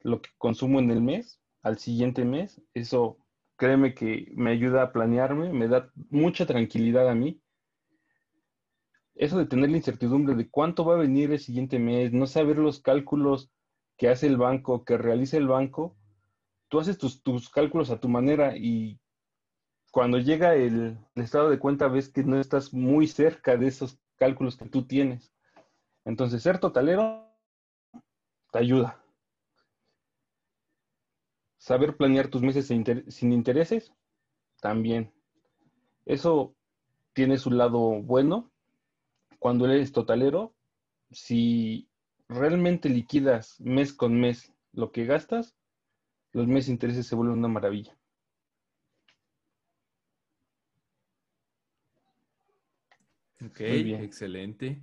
lo 0.00 0.22
que 0.22 0.30
consumo 0.38 0.78
en 0.78 0.90
el 0.90 1.00
mes, 1.00 1.40
al 1.62 1.78
siguiente 1.78 2.24
mes. 2.24 2.62
Eso 2.74 3.18
créeme 3.56 3.94
que 3.94 4.30
me 4.36 4.52
ayuda 4.52 4.82
a 4.82 4.92
planearme, 4.92 5.52
me 5.52 5.66
da 5.66 5.90
mucha 6.10 6.46
tranquilidad 6.46 7.08
a 7.08 7.14
mí. 7.14 7.40
Eso 9.16 9.38
de 9.38 9.46
tener 9.46 9.70
la 9.70 9.78
incertidumbre 9.78 10.34
de 10.34 10.48
cuánto 10.48 10.84
va 10.84 10.94
a 10.94 10.98
venir 10.98 11.32
el 11.32 11.40
siguiente 11.40 11.78
mes, 11.78 12.12
no 12.12 12.26
saber 12.26 12.58
los 12.58 12.80
cálculos 12.80 13.50
que 13.96 14.08
hace 14.08 14.26
el 14.26 14.36
banco, 14.36 14.84
que 14.84 14.98
realiza 14.98 15.36
el 15.36 15.48
banco, 15.48 15.96
tú 16.68 16.80
haces 16.80 16.98
tus, 16.98 17.48
cálculos 17.50 17.90
a 17.90 18.00
tu 18.00 18.08
manera 18.08 18.56
y 18.56 19.00
cuando 19.90 20.18
llega 20.18 20.54
el, 20.54 20.98
estado 21.14 21.48
de 21.48 21.58
cuenta 21.58 21.88
ves 21.88 22.10
que 22.10 22.22
no 22.22 22.38
estás 22.38 22.74
muy 22.74 23.06
cerca 23.06 23.56
de 23.56 23.68
esos 23.68 23.98
cálculos 24.16 24.56
que 24.56 24.68
tú 24.68 24.86
tienes. 24.86 25.32
Entonces, 26.04 26.42
ser 26.42 26.58
totalero 26.58 27.26
te 28.52 28.58
ayuda. 28.58 29.02
Saber 31.58 31.96
planear 31.96 32.28
tus 32.28 32.42
meses 32.42 32.66
sin 32.66 33.32
intereses, 33.32 33.92
también. 34.60 35.12
Eso 36.04 36.54
tiene 37.12 37.38
su 37.38 37.50
lado 37.50 38.02
bueno. 38.02 38.52
Cuando 39.38 39.66
eres 39.66 39.92
totalero, 39.92 40.54
si 41.10 41.88
realmente 42.28 42.88
liquidas 42.88 43.60
mes 43.60 43.92
con 43.92 44.18
mes 44.18 44.52
lo 44.72 44.92
que 44.92 45.04
gastas, 45.04 45.56
los 46.32 46.46
meses 46.46 46.68
intereses 46.68 47.06
se 47.06 47.14
vuelven 47.14 47.38
una 47.38 47.48
maravilla. 47.48 47.96
Ok, 53.44 53.60
excelente, 53.60 54.82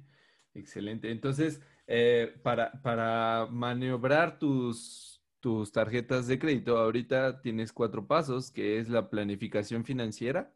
excelente. 0.54 1.12
Entonces, 1.12 1.62
eh, 1.88 2.40
para, 2.44 2.72
para 2.82 3.48
maniobrar 3.52 4.38
tus, 4.38 5.22
tus 5.40 5.72
tarjetas 5.72 6.28
de 6.28 6.40
crédito, 6.40 6.78
ahorita 6.78 7.42
tienes 7.42 7.74
cuatro 7.74 8.06
pasos, 8.08 8.52
que 8.52 8.80
es 8.80 8.90
la 8.90 9.10
planificación 9.10 9.84
financiera, 9.84 10.54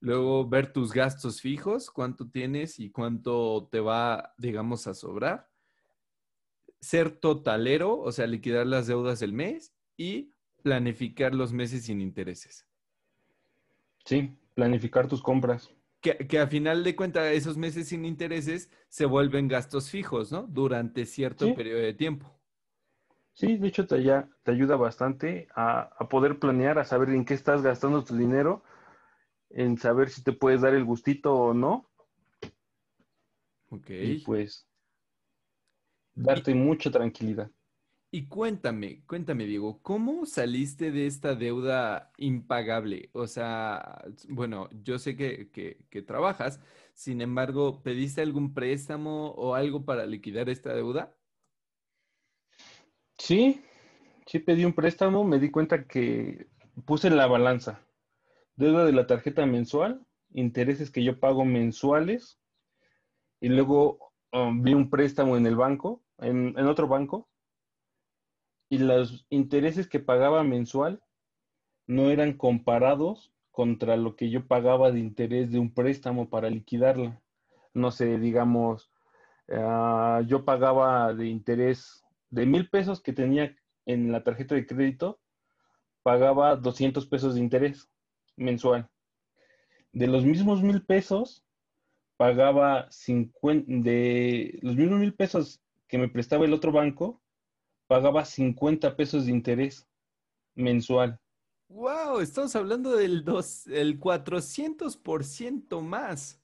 luego 0.00 0.48
ver 0.48 0.72
tus 0.72 0.92
gastos 0.92 1.40
fijos, 1.40 1.90
cuánto 1.90 2.28
tienes 2.28 2.78
y 2.80 2.90
cuánto 2.90 3.68
te 3.70 3.80
va, 3.80 4.34
digamos, 4.38 4.86
a 4.86 4.94
sobrar, 4.94 5.48
ser 6.80 7.10
totalero, 7.10 7.98
o 7.98 8.12
sea, 8.12 8.26
liquidar 8.26 8.66
las 8.66 8.86
deudas 8.86 9.20
del 9.20 9.32
mes 9.32 9.74
y 9.96 10.32
planificar 10.62 11.34
los 11.34 11.52
meses 11.52 11.84
sin 11.84 12.00
intereses. 12.00 12.66
Sí, 14.04 14.36
planificar 14.54 15.08
tus 15.08 15.22
compras. 15.22 15.70
Que, 16.00 16.38
a 16.38 16.46
final 16.46 16.84
de 16.84 16.94
cuentas 16.94 17.32
esos 17.32 17.56
meses 17.56 17.88
sin 17.88 18.04
intereses 18.04 18.70
se 18.88 19.06
vuelven 19.06 19.48
gastos 19.48 19.90
fijos, 19.90 20.30
¿no? 20.30 20.42
Durante 20.42 21.04
cierto 21.04 21.52
periodo 21.54 21.80
de 21.80 21.94
tiempo. 21.94 22.32
Sí, 23.32 23.56
de 23.56 23.68
hecho 23.68 23.86
te, 23.86 24.02
ya, 24.02 24.28
te 24.44 24.52
ayuda 24.52 24.76
bastante 24.76 25.48
a, 25.54 25.90
poder 26.08 26.38
planear, 26.38 26.78
a 26.78 26.84
saber 26.84 27.10
en 27.10 27.24
qué 27.24 27.34
estás 27.34 27.62
gastando 27.62 28.04
tu 28.04 28.16
dinero, 28.16 28.62
en 29.50 29.78
saber 29.78 30.10
si 30.10 30.22
te 30.22 30.32
puedes 30.32 30.60
dar 30.60 30.74
el 30.74 30.84
gustito 30.84 31.34
o 31.34 31.54
no. 31.54 31.90
Ok. 33.70 33.90
Y 33.90 34.18
pues 34.20 34.65
darte 36.16 36.54
mucha 36.54 36.90
tranquilidad. 36.90 37.50
Y 38.10 38.28
cuéntame, 38.28 39.02
cuéntame, 39.06 39.44
Diego, 39.46 39.80
¿cómo 39.82 40.26
saliste 40.26 40.90
de 40.90 41.06
esta 41.06 41.34
deuda 41.34 42.12
impagable? 42.16 43.10
O 43.12 43.26
sea, 43.26 44.04
bueno, 44.28 44.68
yo 44.82 44.98
sé 44.98 45.16
que, 45.16 45.50
que, 45.50 46.02
trabajas, 46.02 46.60
sin 46.94 47.20
embargo, 47.20 47.82
¿pediste 47.82 48.22
algún 48.22 48.54
préstamo 48.54 49.32
o 49.32 49.54
algo 49.54 49.84
para 49.84 50.06
liquidar 50.06 50.48
esta 50.48 50.72
deuda? 50.72 51.14
Sí, 53.18 53.60
sí 54.26 54.38
pedí 54.38 54.64
un 54.64 54.72
préstamo, 54.72 55.24
me 55.24 55.38
di 55.38 55.50
cuenta 55.50 55.86
que 55.86 56.46
puse 56.84 57.08
en 57.08 57.16
la 57.16 57.26
balanza 57.26 57.86
deuda 58.56 58.84
de 58.84 58.92
la 58.92 59.06
tarjeta 59.06 59.46
mensual, 59.46 60.04
intereses 60.32 60.90
que 60.90 61.04
yo 61.04 61.20
pago 61.20 61.44
mensuales, 61.44 62.40
y 63.40 63.48
luego 63.48 64.12
um, 64.32 64.62
vi 64.62 64.74
un 64.74 64.90
préstamo 64.90 65.36
en 65.36 65.46
el 65.46 65.56
banco, 65.56 66.02
en, 66.18 66.56
otro 66.66 66.88
banco, 66.88 67.28
y 68.68 68.78
los 68.78 69.26
intereses 69.30 69.88
que 69.88 70.00
pagaba 70.00 70.42
mensual 70.42 71.02
no 71.86 72.10
eran 72.10 72.32
comparados 72.32 73.32
contra 73.50 73.96
lo 73.96 74.16
que 74.16 74.30
yo 74.30 74.46
pagaba 74.46 74.90
de 74.90 74.98
interés 74.98 75.50
de 75.50 75.58
un 75.58 75.72
préstamo 75.72 76.28
para 76.28 76.50
liquidarla. 76.50 77.22
No 77.74 77.90
sé, 77.90 78.18
digamos, 78.18 78.90
ah, 79.50 80.22
yo 80.26 80.44
pagaba 80.44 81.14
de 81.14 81.26
interés 81.28 82.04
de 82.30 82.46
mil 82.46 82.68
pesos 82.68 83.00
que 83.00 83.12
tenía 83.12 83.54
en 83.86 84.10
la 84.10 84.24
tarjeta 84.24 84.54
de 84.54 84.66
crédito, 84.66 85.20
pagaba 86.02 86.56
200 86.56 87.06
pesos 87.06 87.34
de 87.34 87.40
interés 87.40 87.88
mensual. 88.36 88.88
De 89.92 90.06
los 90.06 90.24
mismos 90.24 90.62
mil 90.62 90.84
pesos, 90.84 91.44
pagaba 92.16 92.90
50, 92.90 93.64
de 93.68 94.58
los 94.62 94.76
mismos 94.76 95.00
mil 95.00 95.14
pesos 95.14 95.62
que 95.88 95.98
me 95.98 96.08
prestaba 96.08 96.44
el 96.44 96.52
otro 96.52 96.72
banco, 96.72 97.22
pagaba 97.86 98.24
50 98.24 98.96
pesos 98.96 99.26
de 99.26 99.32
interés 99.32 99.88
mensual. 100.54 101.20
¡Wow! 101.68 102.20
Estamos 102.20 102.54
hablando 102.54 102.96
del 102.96 103.24
dos, 103.24 103.66
el 103.66 103.98
400% 103.98 105.80
más. 105.80 106.40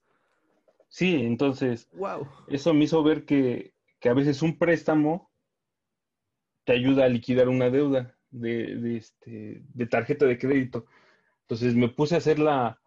Sí, 0.88 1.14
entonces, 1.22 1.88
wow. 1.92 2.26
eso 2.48 2.74
me 2.74 2.84
hizo 2.84 3.02
ver 3.02 3.24
que, 3.24 3.72
a 4.04 4.12
veces 4.14 4.42
un 4.42 4.58
préstamo 4.58 5.30
te 6.64 6.72
ayuda 6.72 7.04
a 7.04 7.08
liquidar 7.08 7.48
una 7.48 7.70
deuda 7.70 8.16
de, 8.30 8.96
este, 8.96 9.62
de 9.72 9.86
tarjeta 9.86 10.26
de 10.26 10.38
crédito. 10.38 10.86
Entonces 11.42 11.74
me 11.74 11.88
puse 11.88 12.14
a 12.14 12.18
hacer 12.18 12.38
la, 12.38 12.80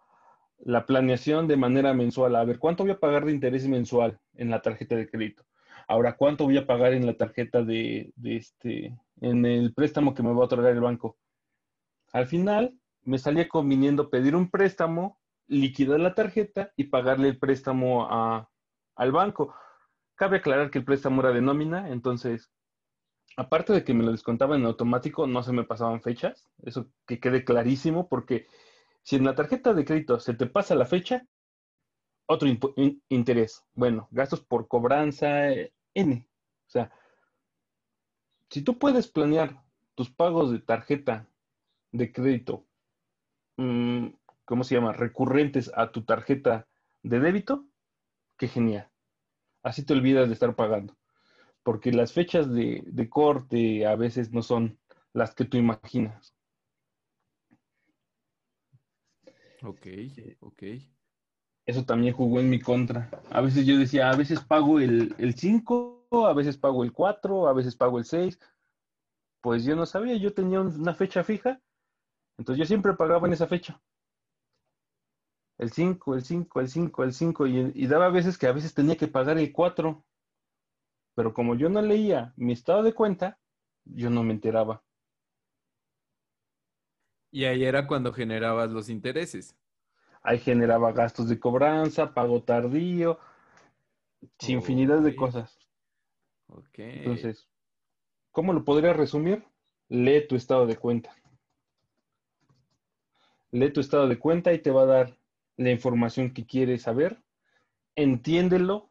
la 0.60 0.86
planeación 0.86 1.48
de 1.48 1.58
manera 1.58 1.94
mensual. 1.94 2.36
A 2.36 2.44
ver, 2.44 2.60
¿cuánto 2.60 2.84
voy 2.84 2.92
a 2.92 3.00
pagar 3.00 3.26
de 3.26 3.32
interés 3.32 3.68
mensual 3.68 4.20
en 4.36 4.50
la 4.50 4.62
tarjeta 4.62 4.96
de 4.96 5.10
crédito? 5.10 5.46
Ahora, 5.88 6.18
¿cuánto 6.18 6.46
voy 6.46 6.58
a 6.58 6.66
pagar 6.66 6.94
en 6.94 7.06
la 7.06 7.16
tarjeta 7.16 7.64
de, 7.64 8.12
este, 8.24 8.98
en 9.22 9.46
el 9.46 9.74
préstamo 9.74 10.14
que 10.14 10.24
me 10.24 10.34
va 10.34 10.42
a 10.42 10.46
otorgar 10.46 10.72
el 10.72 10.82
banco? 10.82 11.18
Al 12.12 12.28
final, 12.28 12.78
me 13.04 13.20
salía 13.20 13.48
conviniendo 13.48 14.10
pedir 14.10 14.36
un 14.36 14.50
préstamo, 14.50 15.20
liquidar 15.48 16.00
la 16.00 16.16
tarjeta 16.16 16.72
y 16.76 16.86
pagarle 16.86 17.30
el 17.30 17.38
préstamo 17.38 18.08
a, 18.10 18.50
al 18.96 19.12
banco. 19.12 19.54
Cabe 20.16 20.38
aclarar 20.38 20.72
que 20.72 20.80
el 20.80 20.86
préstamo 20.86 21.22
era 21.22 21.32
de 21.32 21.42
nómina, 21.42 21.90
entonces, 21.90 22.52
aparte 23.38 23.74
de 23.74 23.84
que 23.84 23.94
me 23.94 24.04
lo 24.04 24.12
descontaban 24.12 24.62
en 24.62 24.66
automático, 24.66 25.28
no 25.28 25.44
se 25.44 25.54
me 25.54 25.66
pasaban 25.66 26.02
fechas. 26.02 26.50
Eso 26.64 26.90
que 27.06 27.20
quede 27.20 27.44
clarísimo, 27.44 28.08
porque 28.08 28.48
si 29.04 29.18
en 29.18 29.26
la 29.26 29.36
tarjeta 29.36 29.74
de 29.76 29.86
crédito 29.86 30.20
se 30.20 30.34
te 30.34 30.48
pasa 30.48 30.74
la 30.74 30.86
fecha, 30.86 31.28
otro 32.28 32.48
interés. 33.10 33.64
Bueno, 33.74 34.08
gastos 34.12 34.42
por 34.42 34.68
cobranza, 34.68 35.52
eh, 35.52 35.74
N. 35.94 36.28
O 36.68 36.70
sea, 36.70 36.92
si 38.50 38.62
tú 38.62 38.78
puedes 38.80 39.08
planear 39.08 39.64
tus 39.96 40.10
pagos 40.10 40.52
de 40.52 40.60
tarjeta 40.60 41.28
de 41.92 42.12
crédito, 42.12 42.66
mm, 43.58 44.08
¿cómo 44.46 44.64
se 44.64 44.76
llama? 44.76 44.94
Recurrentes 44.94 45.72
a 45.76 45.92
tu 45.92 46.04
tarjeta 46.04 46.68
de 47.04 47.20
débito, 47.20 47.66
qué 48.38 48.48
genial. 48.48 48.90
Así 49.64 49.86
te 49.86 49.94
olvidas 49.94 50.28
de 50.28 50.34
estar 50.34 50.56
pagando. 50.56 50.96
Porque 51.64 51.92
las 51.92 52.14
fechas 52.14 52.52
de, 52.54 52.84
de 52.86 53.10
corte 53.10 53.86
a 53.86 53.96
veces 53.96 54.32
no 54.32 54.42
son 54.44 54.80
las 55.14 55.34
que 55.36 55.46
tú 55.46 55.58
imaginas. 55.58 56.36
Ok, 59.62 59.88
ok. 60.40 60.64
Eso 61.66 61.84
también 61.84 62.14
jugó 62.14 62.40
en 62.40 62.50
mi 62.50 62.60
contra. 62.60 63.10
A 63.32 63.42
veces 63.42 63.66
yo 63.66 63.78
decía, 63.78 64.10
a 64.10 64.16
veces 64.16 64.40
pago 64.42 64.80
el 64.80 65.34
5, 65.36 66.28
a 66.28 66.34
veces 66.34 66.58
pago 66.58 66.84
el 66.84 66.94
4, 66.94 67.48
a 67.48 67.54
veces 67.54 67.76
pago 67.76 67.98
el 67.98 68.06
6. 68.06 68.40
Pues 69.42 69.64
yo 69.64 69.76
no 69.76 69.86
sabía, 69.86 70.16
yo 70.16 70.34
tenía 70.34 70.62
una 70.62 70.94
fecha 70.94 71.24
fija, 71.24 71.62
entonces 72.38 72.60
yo 72.60 72.66
siempre 72.66 72.94
pagaba 72.94 73.28
en 73.28 73.34
esa 73.34 73.48
fecha. 73.48 73.82
El 75.58 75.72
5, 75.72 76.16
el 76.16 76.24
5, 76.24 76.60
el 76.60 76.70
5, 76.70 77.04
el 77.04 77.14
5, 77.14 77.48
y, 77.48 77.72
y 77.74 77.88
daba 77.88 78.10
veces 78.10 78.38
que 78.38 78.48
a 78.48 78.52
veces 78.52 78.74
tenía 78.74 78.98
que 78.98 79.08
pagar 79.08 79.38
el 79.38 79.52
4. 79.52 80.04
Pero 81.16 81.34
como 81.34 81.56
yo 81.56 81.70
no 81.70 81.82
leía 81.82 82.34
mi 82.36 82.54
estado 82.54 82.84
de 82.84 82.94
cuenta, 82.94 83.40
yo 83.86 84.10
no 84.10 84.22
me 84.24 84.34
enteraba. 84.34 84.84
Y 87.32 87.46
ahí 87.46 87.64
era 87.64 87.88
cuando 87.88 88.14
generabas 88.14 88.72
los 88.72 88.90
intereses. 88.90 89.56
Ahí 90.26 90.40
generaba 90.40 90.92
gastos 90.92 91.30
de 91.30 91.40
cobranza, 91.40 92.16
pago 92.16 92.42
tardío, 92.42 93.20
infinidad 94.48 95.02
de 95.02 95.16
cosas. 95.16 95.60
Ok. 96.48 96.80
Entonces, 96.80 97.48
¿cómo 98.32 98.52
lo 98.52 98.66
podría 98.66 98.92
resumir? 98.94 99.46
Lee 99.88 100.28
tu 100.28 100.36
estado 100.36 100.66
de 100.66 100.78
cuenta. 100.78 101.16
Lee 103.52 103.72
tu 103.72 103.82
estado 103.82 104.08
de 104.08 104.18
cuenta 104.18 104.52
y 104.52 104.58
te 104.58 104.72
va 104.72 104.82
a 104.82 104.88
dar 104.88 105.18
la 105.58 105.70
información 105.70 106.34
que 106.34 106.48
quieres 106.48 106.82
saber. 106.82 107.22
Entiéndelo. 107.96 108.90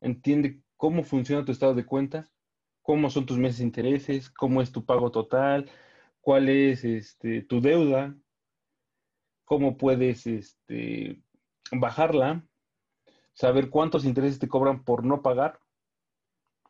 Entiende 0.00 0.60
cómo 0.76 1.04
funciona 1.04 1.44
tu 1.44 1.52
estado 1.52 1.72
de 1.74 1.86
cuenta, 1.86 2.28
cómo 2.82 3.10
son 3.10 3.26
tus 3.26 3.38
meses 3.38 3.58
de 3.58 3.64
intereses, 3.64 4.28
cómo 4.28 4.60
es 4.60 4.72
tu 4.72 4.84
pago 4.84 5.12
total, 5.12 5.70
cuál 6.20 6.48
es 6.48 6.84
este, 6.84 7.42
tu 7.42 7.60
deuda, 7.60 8.16
cómo 9.44 9.76
puedes 9.76 10.26
este, 10.26 11.20
bajarla, 11.70 12.44
saber 13.32 13.70
cuántos 13.70 14.04
intereses 14.04 14.38
te 14.38 14.48
cobran 14.48 14.84
por 14.84 15.04
no 15.04 15.22
pagar, 15.22 15.60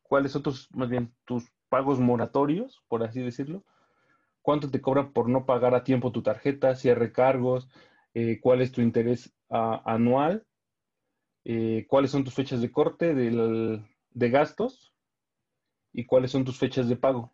cuáles 0.03 0.33
son 0.33 0.43
tus, 0.43 0.71
más 0.75 0.89
bien, 0.89 1.15
tus 1.25 1.45
pagos 1.69 1.99
moratorios, 1.99 2.83
por 2.89 3.03
así 3.03 3.21
decirlo, 3.21 3.65
cuánto 4.43 4.71
te 4.71 4.81
cobran 4.81 5.13
por 5.13 5.29
no 5.29 5.47
pagar 5.47 5.75
a 5.75 5.85
tiempo 5.85 6.13
tu 6.13 6.23
tarjeta, 6.23 6.77
si 6.77 6.89
hay 6.89 6.95
recargos, 6.95 7.69
eh, 8.15 8.39
cuál 8.41 8.61
es 8.61 8.73
tu 8.73 8.81
interés 8.81 9.35
anual, 9.49 10.47
eh, 11.45 11.87
cuáles 11.89 12.11
son 12.11 12.25
tus 12.25 12.35
fechas 12.35 12.61
de 12.61 12.71
corte 12.71 13.15
de 13.15 14.31
gastos 14.31 14.95
y 15.93 16.05
cuáles 16.07 16.31
son 16.31 16.45
tus 16.45 16.59
fechas 16.59 16.89
de 16.89 16.97
pago. 16.97 17.33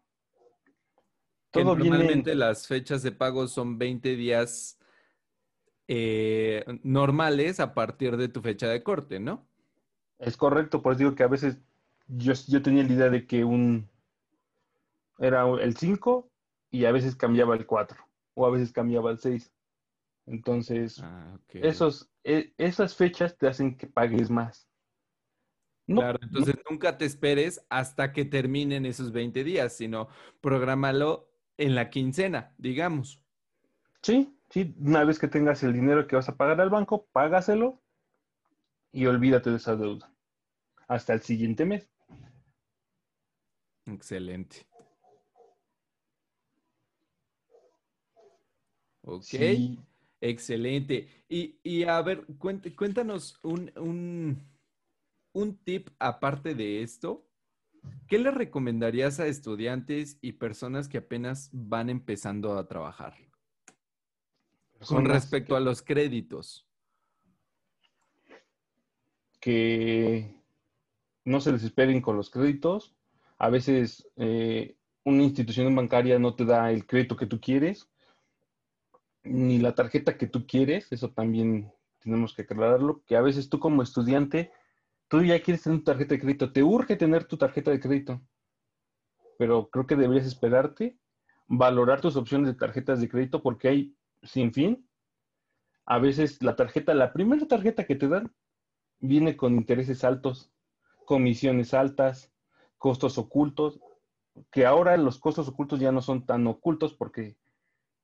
Todo 1.50 1.76
normalmente 1.76 2.34
las 2.34 2.66
fechas 2.66 3.02
de 3.02 3.12
pago 3.12 3.48
son 3.48 3.76
20 3.76 4.16
días 4.16 4.79
eh, 5.92 6.64
normales 6.84 7.58
a 7.58 7.74
partir 7.74 8.16
de 8.16 8.28
tu 8.28 8.40
fecha 8.40 8.68
de 8.68 8.84
corte, 8.84 9.18
¿no? 9.18 9.44
Es 10.20 10.36
correcto, 10.36 10.82
pues 10.82 10.98
digo 10.98 11.16
que 11.16 11.24
a 11.24 11.26
veces 11.26 11.58
yo, 12.06 12.32
yo 12.46 12.62
tenía 12.62 12.84
la 12.84 12.92
idea 12.92 13.10
de 13.10 13.26
que 13.26 13.42
un 13.42 13.88
era 15.18 15.48
el 15.60 15.76
5 15.76 16.30
y 16.70 16.84
a 16.84 16.92
veces 16.92 17.16
cambiaba 17.16 17.56
el 17.56 17.66
4 17.66 17.98
o 18.34 18.46
a 18.46 18.50
veces 18.50 18.72
cambiaba 18.72 19.10
el 19.10 19.18
6. 19.18 19.50
Entonces, 20.26 21.00
ah, 21.02 21.36
esos, 21.54 22.08
e, 22.22 22.54
esas 22.56 22.94
fechas 22.94 23.36
te 23.36 23.48
hacen 23.48 23.76
que 23.76 23.88
pagues 23.88 24.30
más. 24.30 24.68
claro, 25.88 26.20
entonces 26.22 26.54
nunca 26.70 26.98
te 26.98 27.04
esperes 27.04 27.66
hasta 27.68 28.12
que 28.12 28.24
terminen 28.24 28.86
esos 28.86 29.10
20 29.10 29.42
días, 29.42 29.76
sino 29.76 30.06
prográmalo 30.40 31.32
en 31.56 31.74
la 31.74 31.90
quincena, 31.90 32.54
digamos. 32.58 33.20
Sí, 34.02 34.39
Sí, 34.50 34.74
una 34.80 35.04
vez 35.04 35.20
que 35.20 35.28
tengas 35.28 35.62
el 35.62 35.72
dinero 35.72 36.08
que 36.08 36.16
vas 36.16 36.28
a 36.28 36.36
pagar 36.36 36.60
al 36.60 36.70
banco, 36.70 37.06
págaselo 37.12 37.80
y 38.92 39.06
olvídate 39.06 39.50
de 39.50 39.56
esa 39.56 39.76
deuda. 39.76 40.12
Hasta 40.88 41.12
el 41.12 41.20
siguiente 41.20 41.64
mes. 41.64 41.88
Excelente. 43.86 44.66
Ok. 49.02 49.34
Excelente. 50.20 51.24
Y, 51.28 51.84
a 51.84 52.02
ver, 52.02 52.26
cuéntanos 52.76 53.38
un, 53.44 53.72
un, 53.76 54.42
un 55.32 55.56
tip 55.58 55.90
aparte 56.00 56.56
de 56.56 56.82
esto. 56.82 57.24
¿Qué 58.08 58.18
le 58.18 58.32
recomendarías 58.32 59.20
a 59.20 59.28
estudiantes 59.28 60.18
y 60.20 60.32
personas 60.32 60.88
que 60.88 60.98
apenas 60.98 61.50
van 61.52 61.88
empezando 61.88 62.58
a 62.58 62.66
trabajar? 62.66 63.29
Con 64.86 65.04
respecto 65.04 65.56
a 65.56 65.60
los 65.60 65.82
créditos. 65.82 66.66
Que 69.40 70.42
no 71.24 71.40
se 71.40 71.52
les 71.52 71.64
esperen 71.64 72.00
con 72.00 72.16
los 72.16 72.30
créditos. 72.30 72.94
A 73.38 73.50
veces 73.50 74.08
eh, 74.16 74.76
una 75.04 75.22
institución 75.22 75.74
bancaria 75.74 76.18
no 76.18 76.34
te 76.34 76.44
da 76.44 76.70
el 76.70 76.86
crédito 76.86 77.16
que 77.16 77.26
tú 77.26 77.40
quieres, 77.40 77.88
ni 79.22 79.58
la 79.58 79.74
tarjeta 79.74 80.16
que 80.16 80.26
tú 80.26 80.46
quieres. 80.46 80.90
Eso 80.90 81.10
también 81.10 81.72
tenemos 82.00 82.34
que 82.34 82.42
aclararlo. 82.42 83.02
Que 83.06 83.16
a 83.16 83.22
veces 83.22 83.48
tú 83.48 83.58
como 83.58 83.82
estudiante, 83.82 84.50
tú 85.08 85.22
ya 85.22 85.40
quieres 85.42 85.62
tener 85.62 85.78
tu 85.80 85.84
tarjeta 85.84 86.14
de 86.14 86.20
crédito. 86.20 86.52
Te 86.52 86.62
urge 86.62 86.96
tener 86.96 87.24
tu 87.24 87.36
tarjeta 87.36 87.70
de 87.70 87.80
crédito. 87.80 88.20
Pero 89.38 89.70
creo 89.70 89.86
que 89.86 89.96
deberías 89.96 90.26
esperarte, 90.26 90.98
valorar 91.48 92.00
tus 92.00 92.16
opciones 92.16 92.48
de 92.48 92.54
tarjetas 92.54 93.00
de 93.00 93.08
crédito 93.08 93.42
porque 93.42 93.68
hay 93.68 93.96
sin 94.22 94.52
fin. 94.52 94.88
A 95.86 95.98
veces 95.98 96.42
la 96.42 96.56
tarjeta, 96.56 96.94
la 96.94 97.12
primera 97.12 97.46
tarjeta 97.46 97.84
que 97.84 97.96
te 97.96 98.08
dan, 98.08 98.32
viene 99.00 99.36
con 99.36 99.56
intereses 99.56 100.04
altos, 100.04 100.52
comisiones 101.04 101.74
altas, 101.74 102.32
costos 102.78 103.18
ocultos, 103.18 103.80
que 104.50 104.66
ahora 104.66 104.96
los 104.96 105.18
costos 105.18 105.48
ocultos 105.48 105.80
ya 105.80 105.92
no 105.92 106.02
son 106.02 106.24
tan 106.24 106.46
ocultos 106.46 106.94
porque 106.94 107.36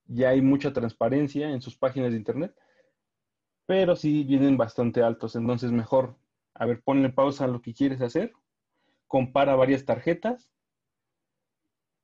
ya 0.06 0.30
hay 0.30 0.42
mucha 0.42 0.72
transparencia 0.72 1.50
en 1.50 1.60
sus 1.60 1.76
páginas 1.76 2.10
de 2.10 2.18
internet, 2.18 2.54
pero 3.66 3.96
sí 3.96 4.24
vienen 4.24 4.56
bastante 4.56 5.02
altos, 5.02 5.36
entonces 5.36 5.72
mejor, 5.72 6.16
a 6.54 6.66
ver, 6.66 6.82
ponle 6.82 7.10
pausa 7.10 7.44
a 7.44 7.48
lo 7.48 7.60
que 7.60 7.74
quieres 7.74 8.00
hacer, 8.00 8.32
compara 9.06 9.56
varias 9.56 9.84
tarjetas 9.84 10.50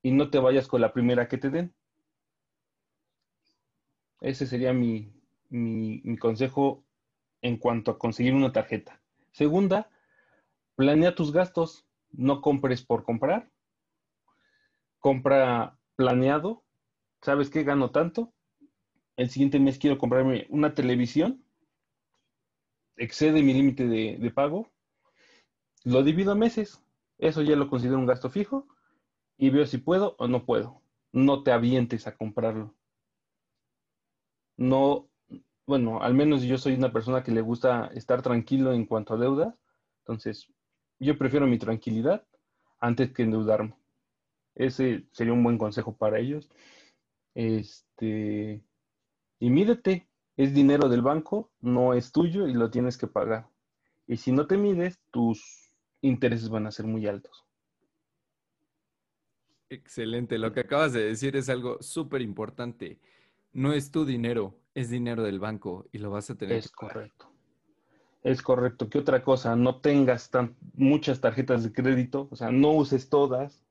y 0.02 0.10
no 0.10 0.30
te 0.30 0.38
vayas 0.38 0.66
con 0.66 0.80
la 0.80 0.92
primera 0.92 1.28
que 1.28 1.38
te 1.38 1.50
den. 1.50 1.74
Ese 4.22 4.46
sería 4.46 4.72
mi, 4.72 5.12
mi, 5.50 6.16
consejo 6.16 6.84
en 7.40 7.56
cuanto 7.56 7.90
a 7.90 7.98
conseguir 7.98 8.34
una 8.34 8.52
tarjeta. 8.52 9.00
Segunda, 9.32 9.90
planea 10.76 11.16
tus 11.16 11.32
gastos. 11.32 11.86
No 12.12 12.40
compres 12.40 12.82
por 12.82 13.02
comprar. 13.02 13.50
Compra 15.00 15.76
planeado. 15.96 16.62
¿Sabes 17.20 17.50
qué? 17.50 17.64
Gano 17.64 17.90
tanto. 17.90 18.32
El 19.16 19.28
siguiente 19.28 19.58
mes 19.58 19.78
quiero 19.78 19.98
comprarme 19.98 20.46
una 20.50 20.72
televisión. 20.72 21.44
Excede 22.96 23.42
mi 23.42 23.54
límite 23.54 23.88
de, 23.88 24.18
de 24.20 24.30
pago. 24.30 24.70
Lo 25.82 26.04
divido 26.04 26.30
a 26.30 26.36
meses. 26.36 26.80
Eso 27.18 27.42
ya 27.42 27.56
lo 27.56 27.68
considero 27.68 27.98
un 27.98 28.06
gasto 28.06 28.30
fijo. 28.30 28.68
Y 29.36 29.50
veo 29.50 29.66
si 29.66 29.78
puedo 29.78 30.14
o 30.20 30.28
no 30.28 30.46
puedo. 30.46 30.80
No 31.10 31.42
te 31.42 31.50
avientes 31.50 32.06
a 32.06 32.16
comprarlo 32.16 32.76
no, 34.62 35.10
bueno, 35.66 36.02
al 36.02 36.14
menos 36.14 36.42
yo 36.42 36.56
soy 36.56 36.74
una 36.74 36.92
persona 36.92 37.22
que 37.22 37.32
le 37.32 37.40
gusta 37.40 37.90
estar 37.94 38.22
tranquilo 38.22 38.72
en 38.72 38.86
cuanto 38.86 39.14
a 39.14 39.18
deudas, 39.18 39.54
entonces 39.98 40.48
yo 40.98 41.18
prefiero 41.18 41.46
mi 41.46 41.58
tranquilidad 41.58 42.24
antes 42.80 43.12
que 43.12 43.22
endeudarme. 43.22 43.74
Ese 44.54 45.06
sería 45.12 45.32
un 45.32 45.42
buen 45.42 45.58
consejo 45.58 45.96
para 45.96 46.18
ellos. 46.18 46.48
Este, 47.34 48.62
y 49.38 49.50
mídete, 49.50 50.08
es 50.36 50.54
dinero 50.54 50.88
del 50.88 51.02
banco, 51.02 51.50
no 51.60 51.94
es 51.94 52.12
tuyo 52.12 52.46
y 52.46 52.54
lo 52.54 52.70
tienes 52.70 52.96
que 52.96 53.06
pagar. 53.06 53.48
Y 54.06 54.16
si 54.18 54.32
no 54.32 54.46
te 54.46 54.56
mides, 54.56 55.00
tus 55.10 55.72
intereses 56.02 56.48
van 56.48 56.66
a 56.66 56.72
ser 56.72 56.86
muy 56.86 57.06
altos. 57.06 57.44
Excelente, 59.70 60.38
lo 60.38 60.52
que 60.52 60.60
acabas 60.60 60.92
de 60.92 61.04
decir 61.04 61.34
es 61.34 61.48
algo 61.48 61.80
súper 61.80 62.20
importante. 62.20 63.00
No 63.52 63.72
es 63.72 63.90
tu 63.90 64.04
dinero, 64.04 64.54
es 64.74 64.88
dinero 64.88 65.22
del 65.22 65.38
banco 65.38 65.86
y 65.92 65.98
lo 65.98 66.10
vas 66.10 66.30
a 66.30 66.36
tener. 66.36 66.56
Es 66.56 66.70
correcto. 66.70 67.30
Es 68.22 68.40
correcto. 68.40 68.88
¿Qué 68.88 68.98
otra 68.98 69.22
cosa? 69.22 69.56
No 69.56 69.80
tengas 69.80 70.30
tan, 70.30 70.56
muchas 70.74 71.20
tarjetas 71.20 71.64
de 71.64 71.72
crédito, 71.72 72.28
o 72.30 72.36
sea, 72.36 72.50
no 72.50 72.72
uses 72.72 73.08
todas. 73.08 73.64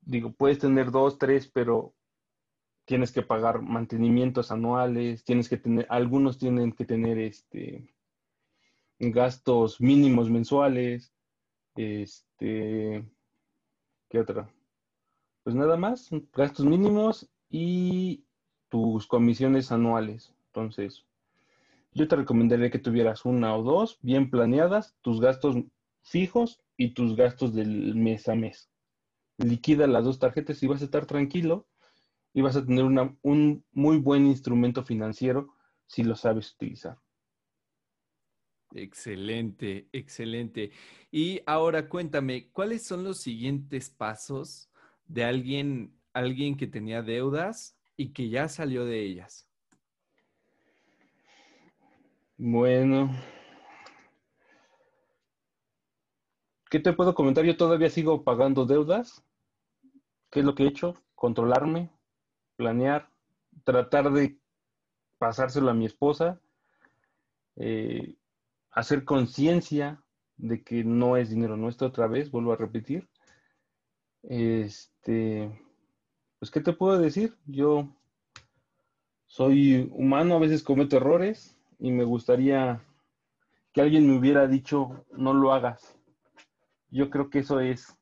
Digo, 0.00 0.32
puedes 0.32 0.58
tener 0.58 0.90
dos, 0.90 1.18
tres, 1.18 1.48
pero 1.48 1.94
tienes 2.84 3.12
que 3.12 3.22
pagar 3.22 3.62
mantenimientos 3.62 4.50
anuales, 4.50 5.24
tienes 5.24 5.48
que 5.48 5.56
tener, 5.56 5.86
algunos 5.88 6.38
tienen 6.38 6.72
que 6.72 6.84
tener 6.84 7.18
este 7.18 7.94
gastos 8.98 9.80
mínimos 9.80 10.30
mensuales, 10.30 11.12
este, 11.74 13.04
¿qué 14.08 14.20
otra? 14.20 14.48
Pues 15.42 15.56
nada 15.56 15.76
más, 15.76 16.08
gastos 16.32 16.64
mínimos 16.64 17.28
y 17.52 18.24
tus 18.70 19.06
comisiones 19.06 19.70
anuales. 19.70 20.34
Entonces, 20.46 21.04
yo 21.92 22.08
te 22.08 22.16
recomendaría 22.16 22.70
que 22.70 22.78
tuvieras 22.78 23.26
una 23.26 23.54
o 23.54 23.62
dos 23.62 23.98
bien 24.00 24.30
planeadas, 24.30 24.96
tus 25.02 25.20
gastos 25.20 25.56
fijos 26.02 26.60
y 26.78 26.94
tus 26.94 27.14
gastos 27.14 27.54
del 27.54 27.94
mes 27.94 28.28
a 28.28 28.34
mes. 28.34 28.70
Liquida 29.36 29.86
las 29.86 30.04
dos 30.04 30.18
tarjetas 30.18 30.62
y 30.62 30.66
vas 30.66 30.80
a 30.80 30.86
estar 30.86 31.04
tranquilo 31.04 31.68
y 32.32 32.40
vas 32.40 32.56
a 32.56 32.64
tener 32.64 32.84
un 32.84 33.64
muy 33.70 33.98
buen 33.98 34.26
instrumento 34.26 34.82
financiero 34.82 35.54
si 35.86 36.02
lo 36.02 36.16
sabes 36.16 36.54
utilizar. 36.54 36.98
Excelente, 38.74 39.90
excelente. 39.92 40.70
Y 41.10 41.42
ahora 41.44 41.90
cuéntame, 41.90 42.50
¿cuáles 42.50 42.82
son 42.82 43.04
los 43.04 43.18
siguientes 43.18 43.90
pasos 43.90 44.70
de 45.06 45.24
alguien, 45.24 45.94
alguien 46.12 46.56
que 46.56 46.66
tenía 46.66 47.02
deudas 47.02 47.76
y 47.96 48.12
que 48.12 48.28
ya 48.28 48.48
salió 48.48 48.84
de 48.84 49.00
ellas? 49.00 49.48
Bueno, 52.36 53.10
¿qué 56.70 56.80
te 56.80 56.92
puedo 56.92 57.14
comentar? 57.14 57.44
Yo 57.44 57.56
todavía 57.56 57.90
sigo 57.90 58.24
pagando 58.24 58.66
deudas. 58.66 59.22
¿Qué 60.30 60.40
es 60.40 60.44
lo 60.44 60.54
que 60.54 60.64
he 60.64 60.68
hecho? 60.68 60.96
Controlarme, 61.14 61.90
planear, 62.56 63.10
tratar 63.64 64.10
de 64.12 64.38
pasárselo 65.18 65.70
a 65.70 65.74
mi 65.74 65.86
esposa, 65.86 66.40
eh, 67.56 68.16
hacer 68.70 69.04
conciencia 69.04 70.02
de 70.36 70.64
que 70.64 70.82
no 70.82 71.16
es 71.16 71.30
dinero 71.30 71.56
nuestro 71.56 71.86
otra 71.86 72.08
vez, 72.08 72.30
vuelvo 72.30 72.52
a 72.52 72.56
repetir. 72.56 73.08
Este, 74.22 75.50
pues, 76.42 76.50
¿qué 76.50 76.60
te 76.60 76.72
puedo 76.72 76.98
decir? 76.98 77.36
Yo 77.46 77.88
soy 79.28 79.88
humano, 79.92 80.34
a 80.34 80.40
veces 80.40 80.64
cometo 80.64 80.96
errores 80.96 81.56
y 81.78 81.92
me 81.92 82.02
gustaría 82.02 82.82
que 83.72 83.80
alguien 83.80 84.08
me 84.08 84.18
hubiera 84.18 84.48
dicho, 84.48 85.06
no 85.12 85.34
lo 85.34 85.52
hagas. 85.52 85.96
Yo 86.90 87.10
creo 87.10 87.30
que 87.30 87.38
eso 87.38 87.60
es 87.60 87.96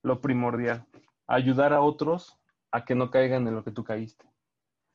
lo 0.00 0.22
primordial, 0.22 0.86
ayudar 1.26 1.74
a 1.74 1.82
otros 1.82 2.38
a 2.70 2.86
que 2.86 2.94
no 2.94 3.10
caigan 3.10 3.46
en 3.46 3.54
lo 3.54 3.62
que 3.62 3.70
tú 3.70 3.84
caíste. 3.84 4.24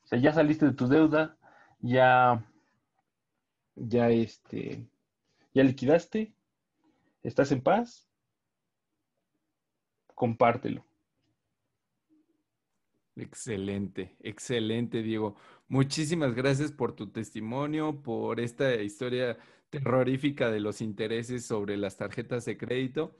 O 0.04 0.08
sea, 0.08 0.18
ya 0.18 0.34
saliste 0.34 0.66
de 0.66 0.74
tu 0.74 0.88
deuda, 0.88 1.38
ya, 1.82 2.44
ya 3.76 4.10
este, 4.10 4.90
ya 5.54 5.62
liquidaste, 5.62 6.34
estás 7.22 7.52
en 7.52 7.62
paz, 7.62 8.10
compártelo. 10.16 10.89
Excelente, 13.20 14.16
excelente, 14.22 15.04
Diego. 15.04 15.36
Muchísimas 15.68 16.34
gracias 16.34 16.72
por 16.72 16.96
tu 16.96 17.12
testimonio, 17.12 18.02
por 18.02 18.40
esta 18.40 18.76
historia 18.76 19.38
terrorífica 19.70 20.50
de 20.50 20.60
los 20.60 20.82
intereses 20.82 21.46
sobre 21.46 21.78
las 21.78 21.98
tarjetas 21.98 22.46
de 22.46 22.58
crédito. 22.58 23.16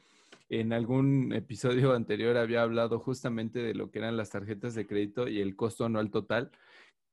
En 0.50 0.74
algún 0.74 1.34
episodio 1.34 1.94
anterior 1.96 2.38
había 2.38 2.64
hablado 2.64 3.00
justamente 3.00 3.60
de 3.60 3.76
lo 3.76 3.92
que 3.92 4.00
eran 4.00 4.18
las 4.18 4.32
tarjetas 4.32 4.74
de 4.74 4.88
crédito 4.88 5.28
y 5.28 5.42
el 5.42 5.56
costo 5.56 5.86
anual 5.86 6.10
total, 6.12 6.52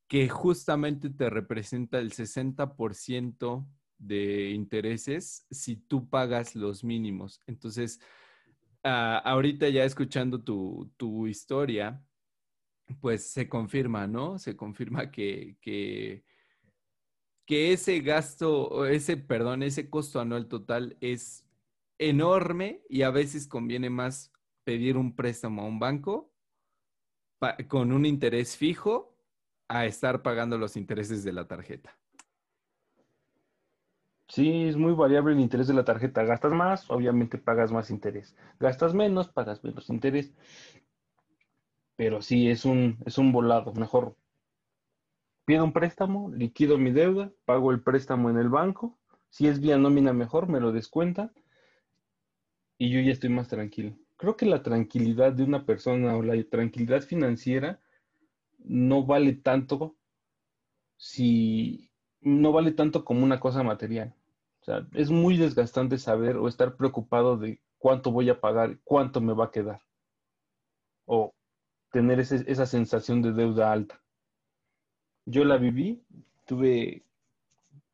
que 0.08 0.28
justamente 0.28 1.10
te 1.10 1.28
representa 1.28 1.98
el 1.98 2.12
60% 2.12 3.66
de 3.98 4.50
intereses 4.50 5.46
si 5.50 5.76
tú 5.76 6.08
pagas 6.08 6.54
los 6.54 6.84
mínimos. 6.84 7.40
Entonces, 7.46 8.00
ah, 8.84 9.18
ahorita 9.24 9.68
ya 9.68 9.84
escuchando 9.84 10.42
tu, 10.42 10.90
tu, 10.96 11.26
historia, 11.26 12.02
pues 13.00 13.30
se 13.30 13.48
confirma, 13.48 14.06
¿no? 14.06 14.38
Se 14.38 14.56
confirma 14.56 15.10
que, 15.10 15.56
que, 15.60 16.22
ese 17.48 18.00
gasto, 18.00 18.86
ese, 18.86 19.16
perdón, 19.16 19.62
ese 19.62 19.88
costo 19.88 20.20
anual 20.20 20.48
total 20.48 20.96
es 21.00 21.44
enorme 21.98 22.82
y 22.88 23.02
a 23.02 23.10
veces 23.10 23.46
conviene 23.46 23.90
más 23.90 24.32
pedir 24.64 24.96
un 24.96 25.14
préstamo 25.14 25.62
a 25.62 25.66
un 25.66 25.78
banco 25.78 26.32
con 27.68 27.92
un 27.92 28.06
interés 28.06 28.56
fijo 28.56 29.16
a 29.68 29.86
estar 29.86 30.22
pagando 30.22 30.58
los 30.58 30.76
intereses 30.76 31.24
de 31.24 31.32
la 31.32 31.46
tarjeta. 31.46 31.96
Sí, 34.28 34.64
es 34.64 34.76
muy 34.76 34.92
variable 34.92 35.34
el 35.34 35.40
interés 35.40 35.68
de 35.68 35.74
la 35.74 35.84
tarjeta. 35.84 36.24
Gastas 36.24 36.52
más, 36.52 36.90
obviamente 36.90 37.38
pagas 37.38 37.70
más 37.70 37.90
interés. 37.90 38.34
Gastas 38.58 38.92
menos, 38.92 39.28
pagas 39.28 39.62
menos 39.62 39.88
interés. 39.88 40.32
Pero 41.96 42.22
sí, 42.22 42.48
es 42.50 42.64
un, 42.64 42.98
es 43.06 43.18
un 43.18 43.32
volado. 43.32 43.72
Mejor 43.72 44.16
pido 45.44 45.64
un 45.64 45.72
préstamo, 45.72 46.30
liquido 46.30 46.78
mi 46.78 46.90
deuda, 46.90 47.32
pago 47.44 47.70
el 47.70 47.82
préstamo 47.82 48.30
en 48.30 48.36
el 48.38 48.48
banco. 48.48 48.98
Si 49.30 49.46
es 49.46 49.60
vía 49.60 49.78
nómina 49.78 50.12
mejor, 50.12 50.48
me 50.48 50.60
lo 50.60 50.72
descuenta 50.72 51.32
y 52.78 52.90
yo 52.90 53.00
ya 53.00 53.12
estoy 53.12 53.30
más 53.30 53.48
tranquilo. 53.48 53.96
Creo 54.16 54.36
que 54.36 54.46
la 54.46 54.62
tranquilidad 54.62 55.32
de 55.32 55.44
una 55.44 55.64
persona 55.64 56.16
o 56.16 56.22
la 56.22 56.42
tranquilidad 56.44 57.02
financiera 57.02 57.80
no 58.58 59.04
vale 59.04 59.34
tanto 59.34 59.96
si 60.96 61.90
no 62.20 62.52
vale 62.52 62.72
tanto 62.72 63.04
como 63.04 63.24
una 63.24 63.40
cosa 63.40 63.62
material. 63.62 64.14
O 64.60 64.64
sea, 64.64 64.86
es 64.94 65.10
muy 65.10 65.36
desgastante 65.36 65.98
saber 65.98 66.36
o 66.36 66.48
estar 66.48 66.76
preocupado 66.76 67.36
de 67.36 67.60
cuánto 67.78 68.10
voy 68.10 68.30
a 68.30 68.40
pagar, 68.40 68.78
cuánto 68.84 69.20
me 69.20 69.34
va 69.34 69.46
a 69.46 69.50
quedar. 69.50 69.80
O 71.06 71.35
tener 71.96 72.20
esa 72.20 72.66
sensación 72.66 73.22
de 73.22 73.32
deuda 73.32 73.72
alta. 73.72 73.98
Yo 75.24 75.46
la 75.46 75.56
viví, 75.56 76.04
tuve 76.44 77.06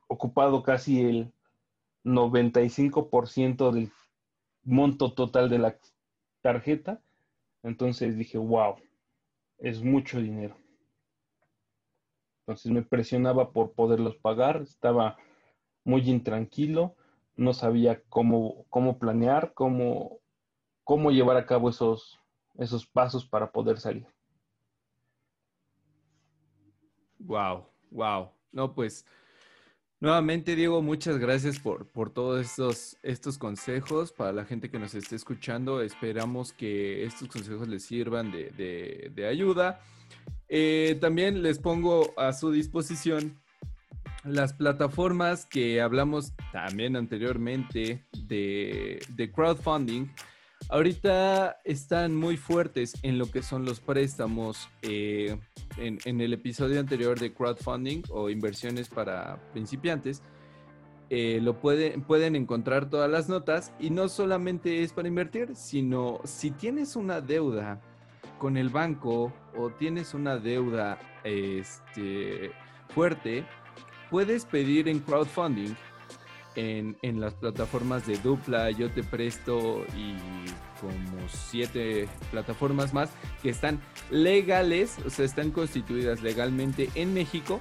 ocupado 0.09 0.65
casi 0.65 1.03
el 1.03 1.33
95% 2.03 3.71
del 3.71 3.93
monto 4.65 5.15
total 5.15 5.49
de 5.49 5.59
la 5.61 5.79
tarjeta. 6.41 7.01
Entonces 7.63 8.19
dije, 8.19 8.39
wow, 8.39 8.75
es 9.59 9.85
mucho 9.85 10.21
dinero. 10.21 10.57
Entonces 12.41 12.73
me 12.73 12.83
presionaba 12.83 13.53
por 13.53 13.71
poderlos 13.71 14.17
pagar, 14.17 14.63
estaba 14.63 15.17
muy 15.85 16.11
intranquilo, 16.11 16.97
no 17.37 17.55
sabía 17.55 18.03
cómo, 18.09 18.65
cómo 18.69 18.99
planear, 18.99 19.55
cómo, 19.55 20.19
cómo 20.83 21.13
llevar 21.13 21.37
a 21.37 21.47
cabo 21.47 21.71
esos, 21.71 22.19
esos 22.59 22.87
pasos 22.87 23.27
para 23.27 23.51
poder 23.51 23.79
salir. 23.79 24.07
Wow, 27.19 27.67
wow. 27.91 28.31
No, 28.51 28.75
pues 28.75 29.05
Nuevamente, 30.03 30.57
Diego, 30.57 30.83
muchas 30.83 31.17
gracias 31.17 31.61
por, 31.61 31.87
por 31.87 32.11
todos 32.11 32.45
estos, 32.45 32.99
estos 33.05 33.39
consejos. 33.39 34.11
Para 34.11 34.33
la 34.33 34.45
gente 34.45 34.69
que 34.69 34.81
nos 34.81 34.97
esté 34.97 35.15
escuchando, 35.15 35.81
esperamos 35.81 36.53
que 36.53 37.05
estos 37.05 37.29
consejos 37.29 37.69
les 37.69 37.85
sirvan 37.85 38.33
de, 38.33 39.27
ayuda. 39.31 39.79
Eh, 40.49 40.99
también 41.01 41.41
les 41.45 41.61
pongo 41.61 42.19
a 42.19 42.33
su 42.33 42.51
disposición 42.51 43.41
las 44.25 44.53
plataformas 44.55 45.47
que 45.47 45.81
hablamos 45.81 46.33
también 46.51 46.97
anteriormente 46.97 48.05
de, 48.27 49.01
de 49.11 49.31
crowdfunding 49.31 50.09
Ahorita 50.73 51.61
están 51.65 52.17
muy 52.17 52.39
fuertes 52.39 52.95
en 53.03 53.19
lo 53.19 53.31
que 53.31 53.43
son 53.43 53.67
los 53.67 53.81
préstamos. 53.81 54.71
Eh, 54.81 55.39
en, 55.77 56.21
el 56.23 56.33
episodio 56.33 56.81
anterior 56.81 57.21
de 57.21 57.35
crowdfunding 57.35 58.05
o 58.09 58.31
inversiones 58.31 58.89
para 58.89 59.39
principiantes, 59.53 60.23
eh, 61.11 61.41
lo 61.43 61.61
pueden, 61.61 62.01
pueden 62.01 62.37
encontrar 62.37 62.89
todas 62.89 63.11
las 63.11 63.29
notas 63.29 63.75
y 63.79 63.91
no 63.91 64.09
solamente 64.09 64.83
es 64.83 64.95
para 64.95 65.09
invertir, 65.09 65.55
sino 65.57 66.23
si 66.25 66.51
tienes 66.53 66.97
una 66.97 67.21
deuda 67.21 67.79
con 68.39 68.57
el 68.57 68.71
banco 68.71 69.31
o 69.55 69.69
tienes 69.69 70.15
una 70.15 70.39
deuda 70.39 70.99
este, 71.23 72.51
fuerte, 72.89 73.45
puedes 74.11 74.47
pedir 74.47 74.89
en 74.89 75.01
crowdfunding 75.01 75.75
en, 76.55 76.97
en, 77.03 77.21
las 77.21 77.35
plataformas 77.35 78.07
de 78.07 78.19
Dupla, 78.19 78.71
Yo 78.71 78.91
Te 78.91 79.03
Presto 79.03 79.85
y 79.97 80.17
como 80.81 81.29
siete 81.29 82.09
plataformas 82.31 82.93
más 82.93 83.11
que 83.43 83.51
están 83.51 83.81
legales, 84.11 84.99
o 85.07 85.11
sea, 85.11 85.25
están 85.25 85.51
constituidas 85.51 86.23
legalmente 86.23 86.91
en 86.95 87.15
México. 87.15 87.61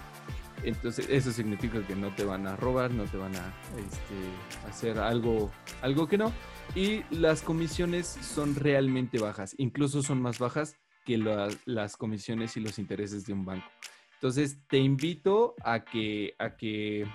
Entonces 0.64 1.08
eso 1.10 1.32
significa 1.32 1.86
que 1.86 1.96
no 1.96 2.14
te 2.14 2.24
van 2.24 2.48
a 2.48 2.56
robar, 2.56 2.92
no 2.92 3.06
te 3.06 3.18
van 3.18 3.36
a 3.36 3.54
este, 3.78 4.70
hacer 4.70 5.00
algo, 5.00 5.52
algo 5.82 6.08
que 6.08 6.18
no. 6.18 6.32
Y 6.76 7.04
las 7.10 7.42
comisiones 7.42 8.08
son 8.08 8.56
realmente 8.56 9.20
bajas, 9.20 9.56
incluso 9.58 10.04
son 10.04 10.22
más 10.22 10.40
bajas 10.40 10.78
que 11.06 11.18
las 11.66 11.98
comisiones 11.98 12.56
y 12.58 12.60
los 12.60 12.78
intereses 12.78 13.26
de 13.26 13.34
un 13.34 13.46
banco. 13.46 13.66
Entonces 14.14 14.60
te 14.68 14.78
invito 14.78 15.56
a 15.64 15.84
que, 15.84 16.36
a 16.38 16.56
que 16.56 17.08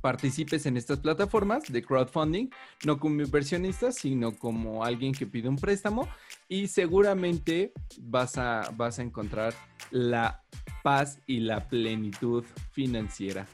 participes 0.00 0.66
en 0.66 0.76
estas 0.76 0.98
plataformas 1.00 1.64
de 1.70 1.82
crowdfunding, 1.82 2.48
no 2.84 2.98
como 2.98 3.22
inversionista, 3.22 3.92
sino 3.92 4.32
como 4.32 4.84
alguien 4.84 5.12
que 5.12 5.26
pide 5.26 5.48
un 5.48 5.56
préstamo 5.56 6.08
y 6.48 6.68
seguramente 6.68 7.72
vas 8.00 8.38
a, 8.38 8.70
vas 8.76 8.98
a 8.98 9.02
encontrar 9.02 9.54
la 9.90 10.42
paz 10.82 11.20
y 11.26 11.40
la 11.40 11.68
plenitud 11.68 12.44
financiera. 12.72 13.46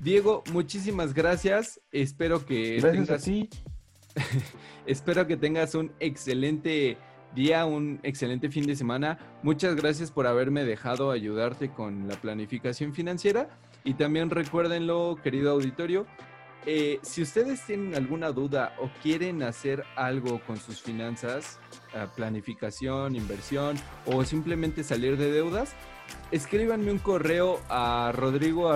Diego, 0.00 0.42
muchísimas 0.52 1.12
gracias. 1.12 1.80
Espero 1.92 2.46
que 2.46 2.78
tengas, 2.80 3.28
espero 4.86 5.26
que 5.26 5.36
tengas 5.36 5.74
un 5.74 5.92
excelente 6.00 6.96
día, 7.34 7.66
un 7.66 8.00
excelente 8.02 8.50
fin 8.50 8.66
de 8.66 8.76
semana. 8.76 9.18
Muchas 9.42 9.76
gracias 9.76 10.10
por 10.10 10.26
haberme 10.26 10.64
dejado 10.64 11.10
ayudarte 11.10 11.70
con 11.70 12.08
la 12.08 12.16
planificación 12.16 12.94
financiera 12.94 13.60
y 13.84 13.94
también 13.94 14.30
recuérdenlo, 14.30 15.16
querido 15.22 15.52
auditorio, 15.52 16.06
eh, 16.66 16.98
si 17.02 17.22
ustedes 17.22 17.64
tienen 17.64 17.94
alguna 17.94 18.32
duda 18.32 18.74
o 18.78 18.90
quieren 19.02 19.42
hacer 19.42 19.84
algo 19.96 20.40
con 20.46 20.58
sus 20.58 20.82
finanzas, 20.82 21.58
eh, 21.94 22.06
planificación, 22.14 23.16
inversión 23.16 23.76
o 24.04 24.24
simplemente 24.24 24.84
salir 24.84 25.16
de 25.16 25.32
deudas, 25.32 25.74
escríbanme 26.30 26.92
un 26.92 26.98
correo 26.98 27.60
a 27.70 28.12
rodrigo 28.14 28.68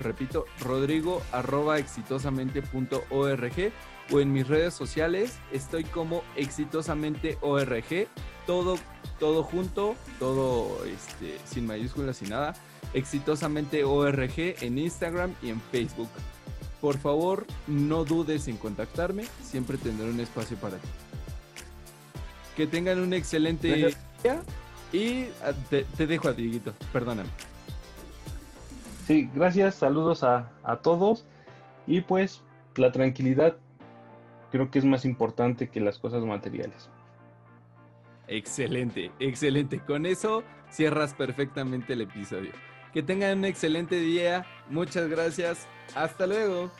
repito, 0.00 0.46
rodrigo 0.60 1.20
o 4.10 4.20
en 4.20 4.32
mis 4.32 4.48
redes 4.48 4.72
sociales 4.72 5.38
estoy 5.52 5.84
como 5.84 6.22
exitosamente 6.36 7.36
org, 7.42 8.08
todo, 8.48 8.78
todo 9.20 9.42
junto, 9.42 9.94
todo 10.18 10.82
este, 10.86 11.36
sin 11.44 11.66
mayúsculas, 11.66 12.16
sin 12.16 12.30
nada, 12.30 12.54
exitosamente 12.94 13.84
org 13.84 14.32
en 14.38 14.78
Instagram 14.78 15.34
y 15.42 15.50
en 15.50 15.60
Facebook. 15.60 16.08
Por 16.80 16.96
favor, 16.96 17.44
no 17.66 18.06
dudes 18.06 18.48
en 18.48 18.56
contactarme, 18.56 19.24
siempre 19.42 19.76
tendré 19.76 20.08
un 20.08 20.18
espacio 20.18 20.56
para 20.56 20.78
ti. 20.78 20.88
Que 22.56 22.66
tengan 22.66 23.00
un 23.00 23.12
excelente 23.12 23.74
día 23.74 24.42
y 24.94 25.26
ah, 25.44 25.52
te, 25.68 26.06
dejo 26.06 26.28
a 26.28 26.32
Dieguito, 26.32 26.72
perdóname. 26.90 27.28
Sí, 29.06 29.28
gracias, 29.34 29.74
saludos 29.74 30.24
a, 30.24 30.50
a 30.62 30.76
todos 30.76 31.26
y 31.86 32.00
pues 32.00 32.40
la 32.76 32.92
tranquilidad 32.92 33.58
creo 34.50 34.70
que 34.70 34.78
es 34.78 34.86
más 34.86 35.04
importante 35.04 35.68
que 35.68 35.80
las 35.80 35.98
cosas 35.98 36.24
materiales. 36.24 36.88
Excelente, 38.28 39.10
excelente. 39.18 39.80
Con 39.80 40.06
eso 40.06 40.44
cierras 40.70 41.14
perfectamente 41.14 41.94
el 41.94 42.02
episodio. 42.02 42.52
Que 42.92 43.02
tengan 43.02 43.38
un 43.38 43.44
excelente 43.44 43.98
día. 43.98 44.46
Muchas 44.70 45.08
gracias. 45.08 45.66
Hasta 45.94 46.26
luego. 46.26 46.70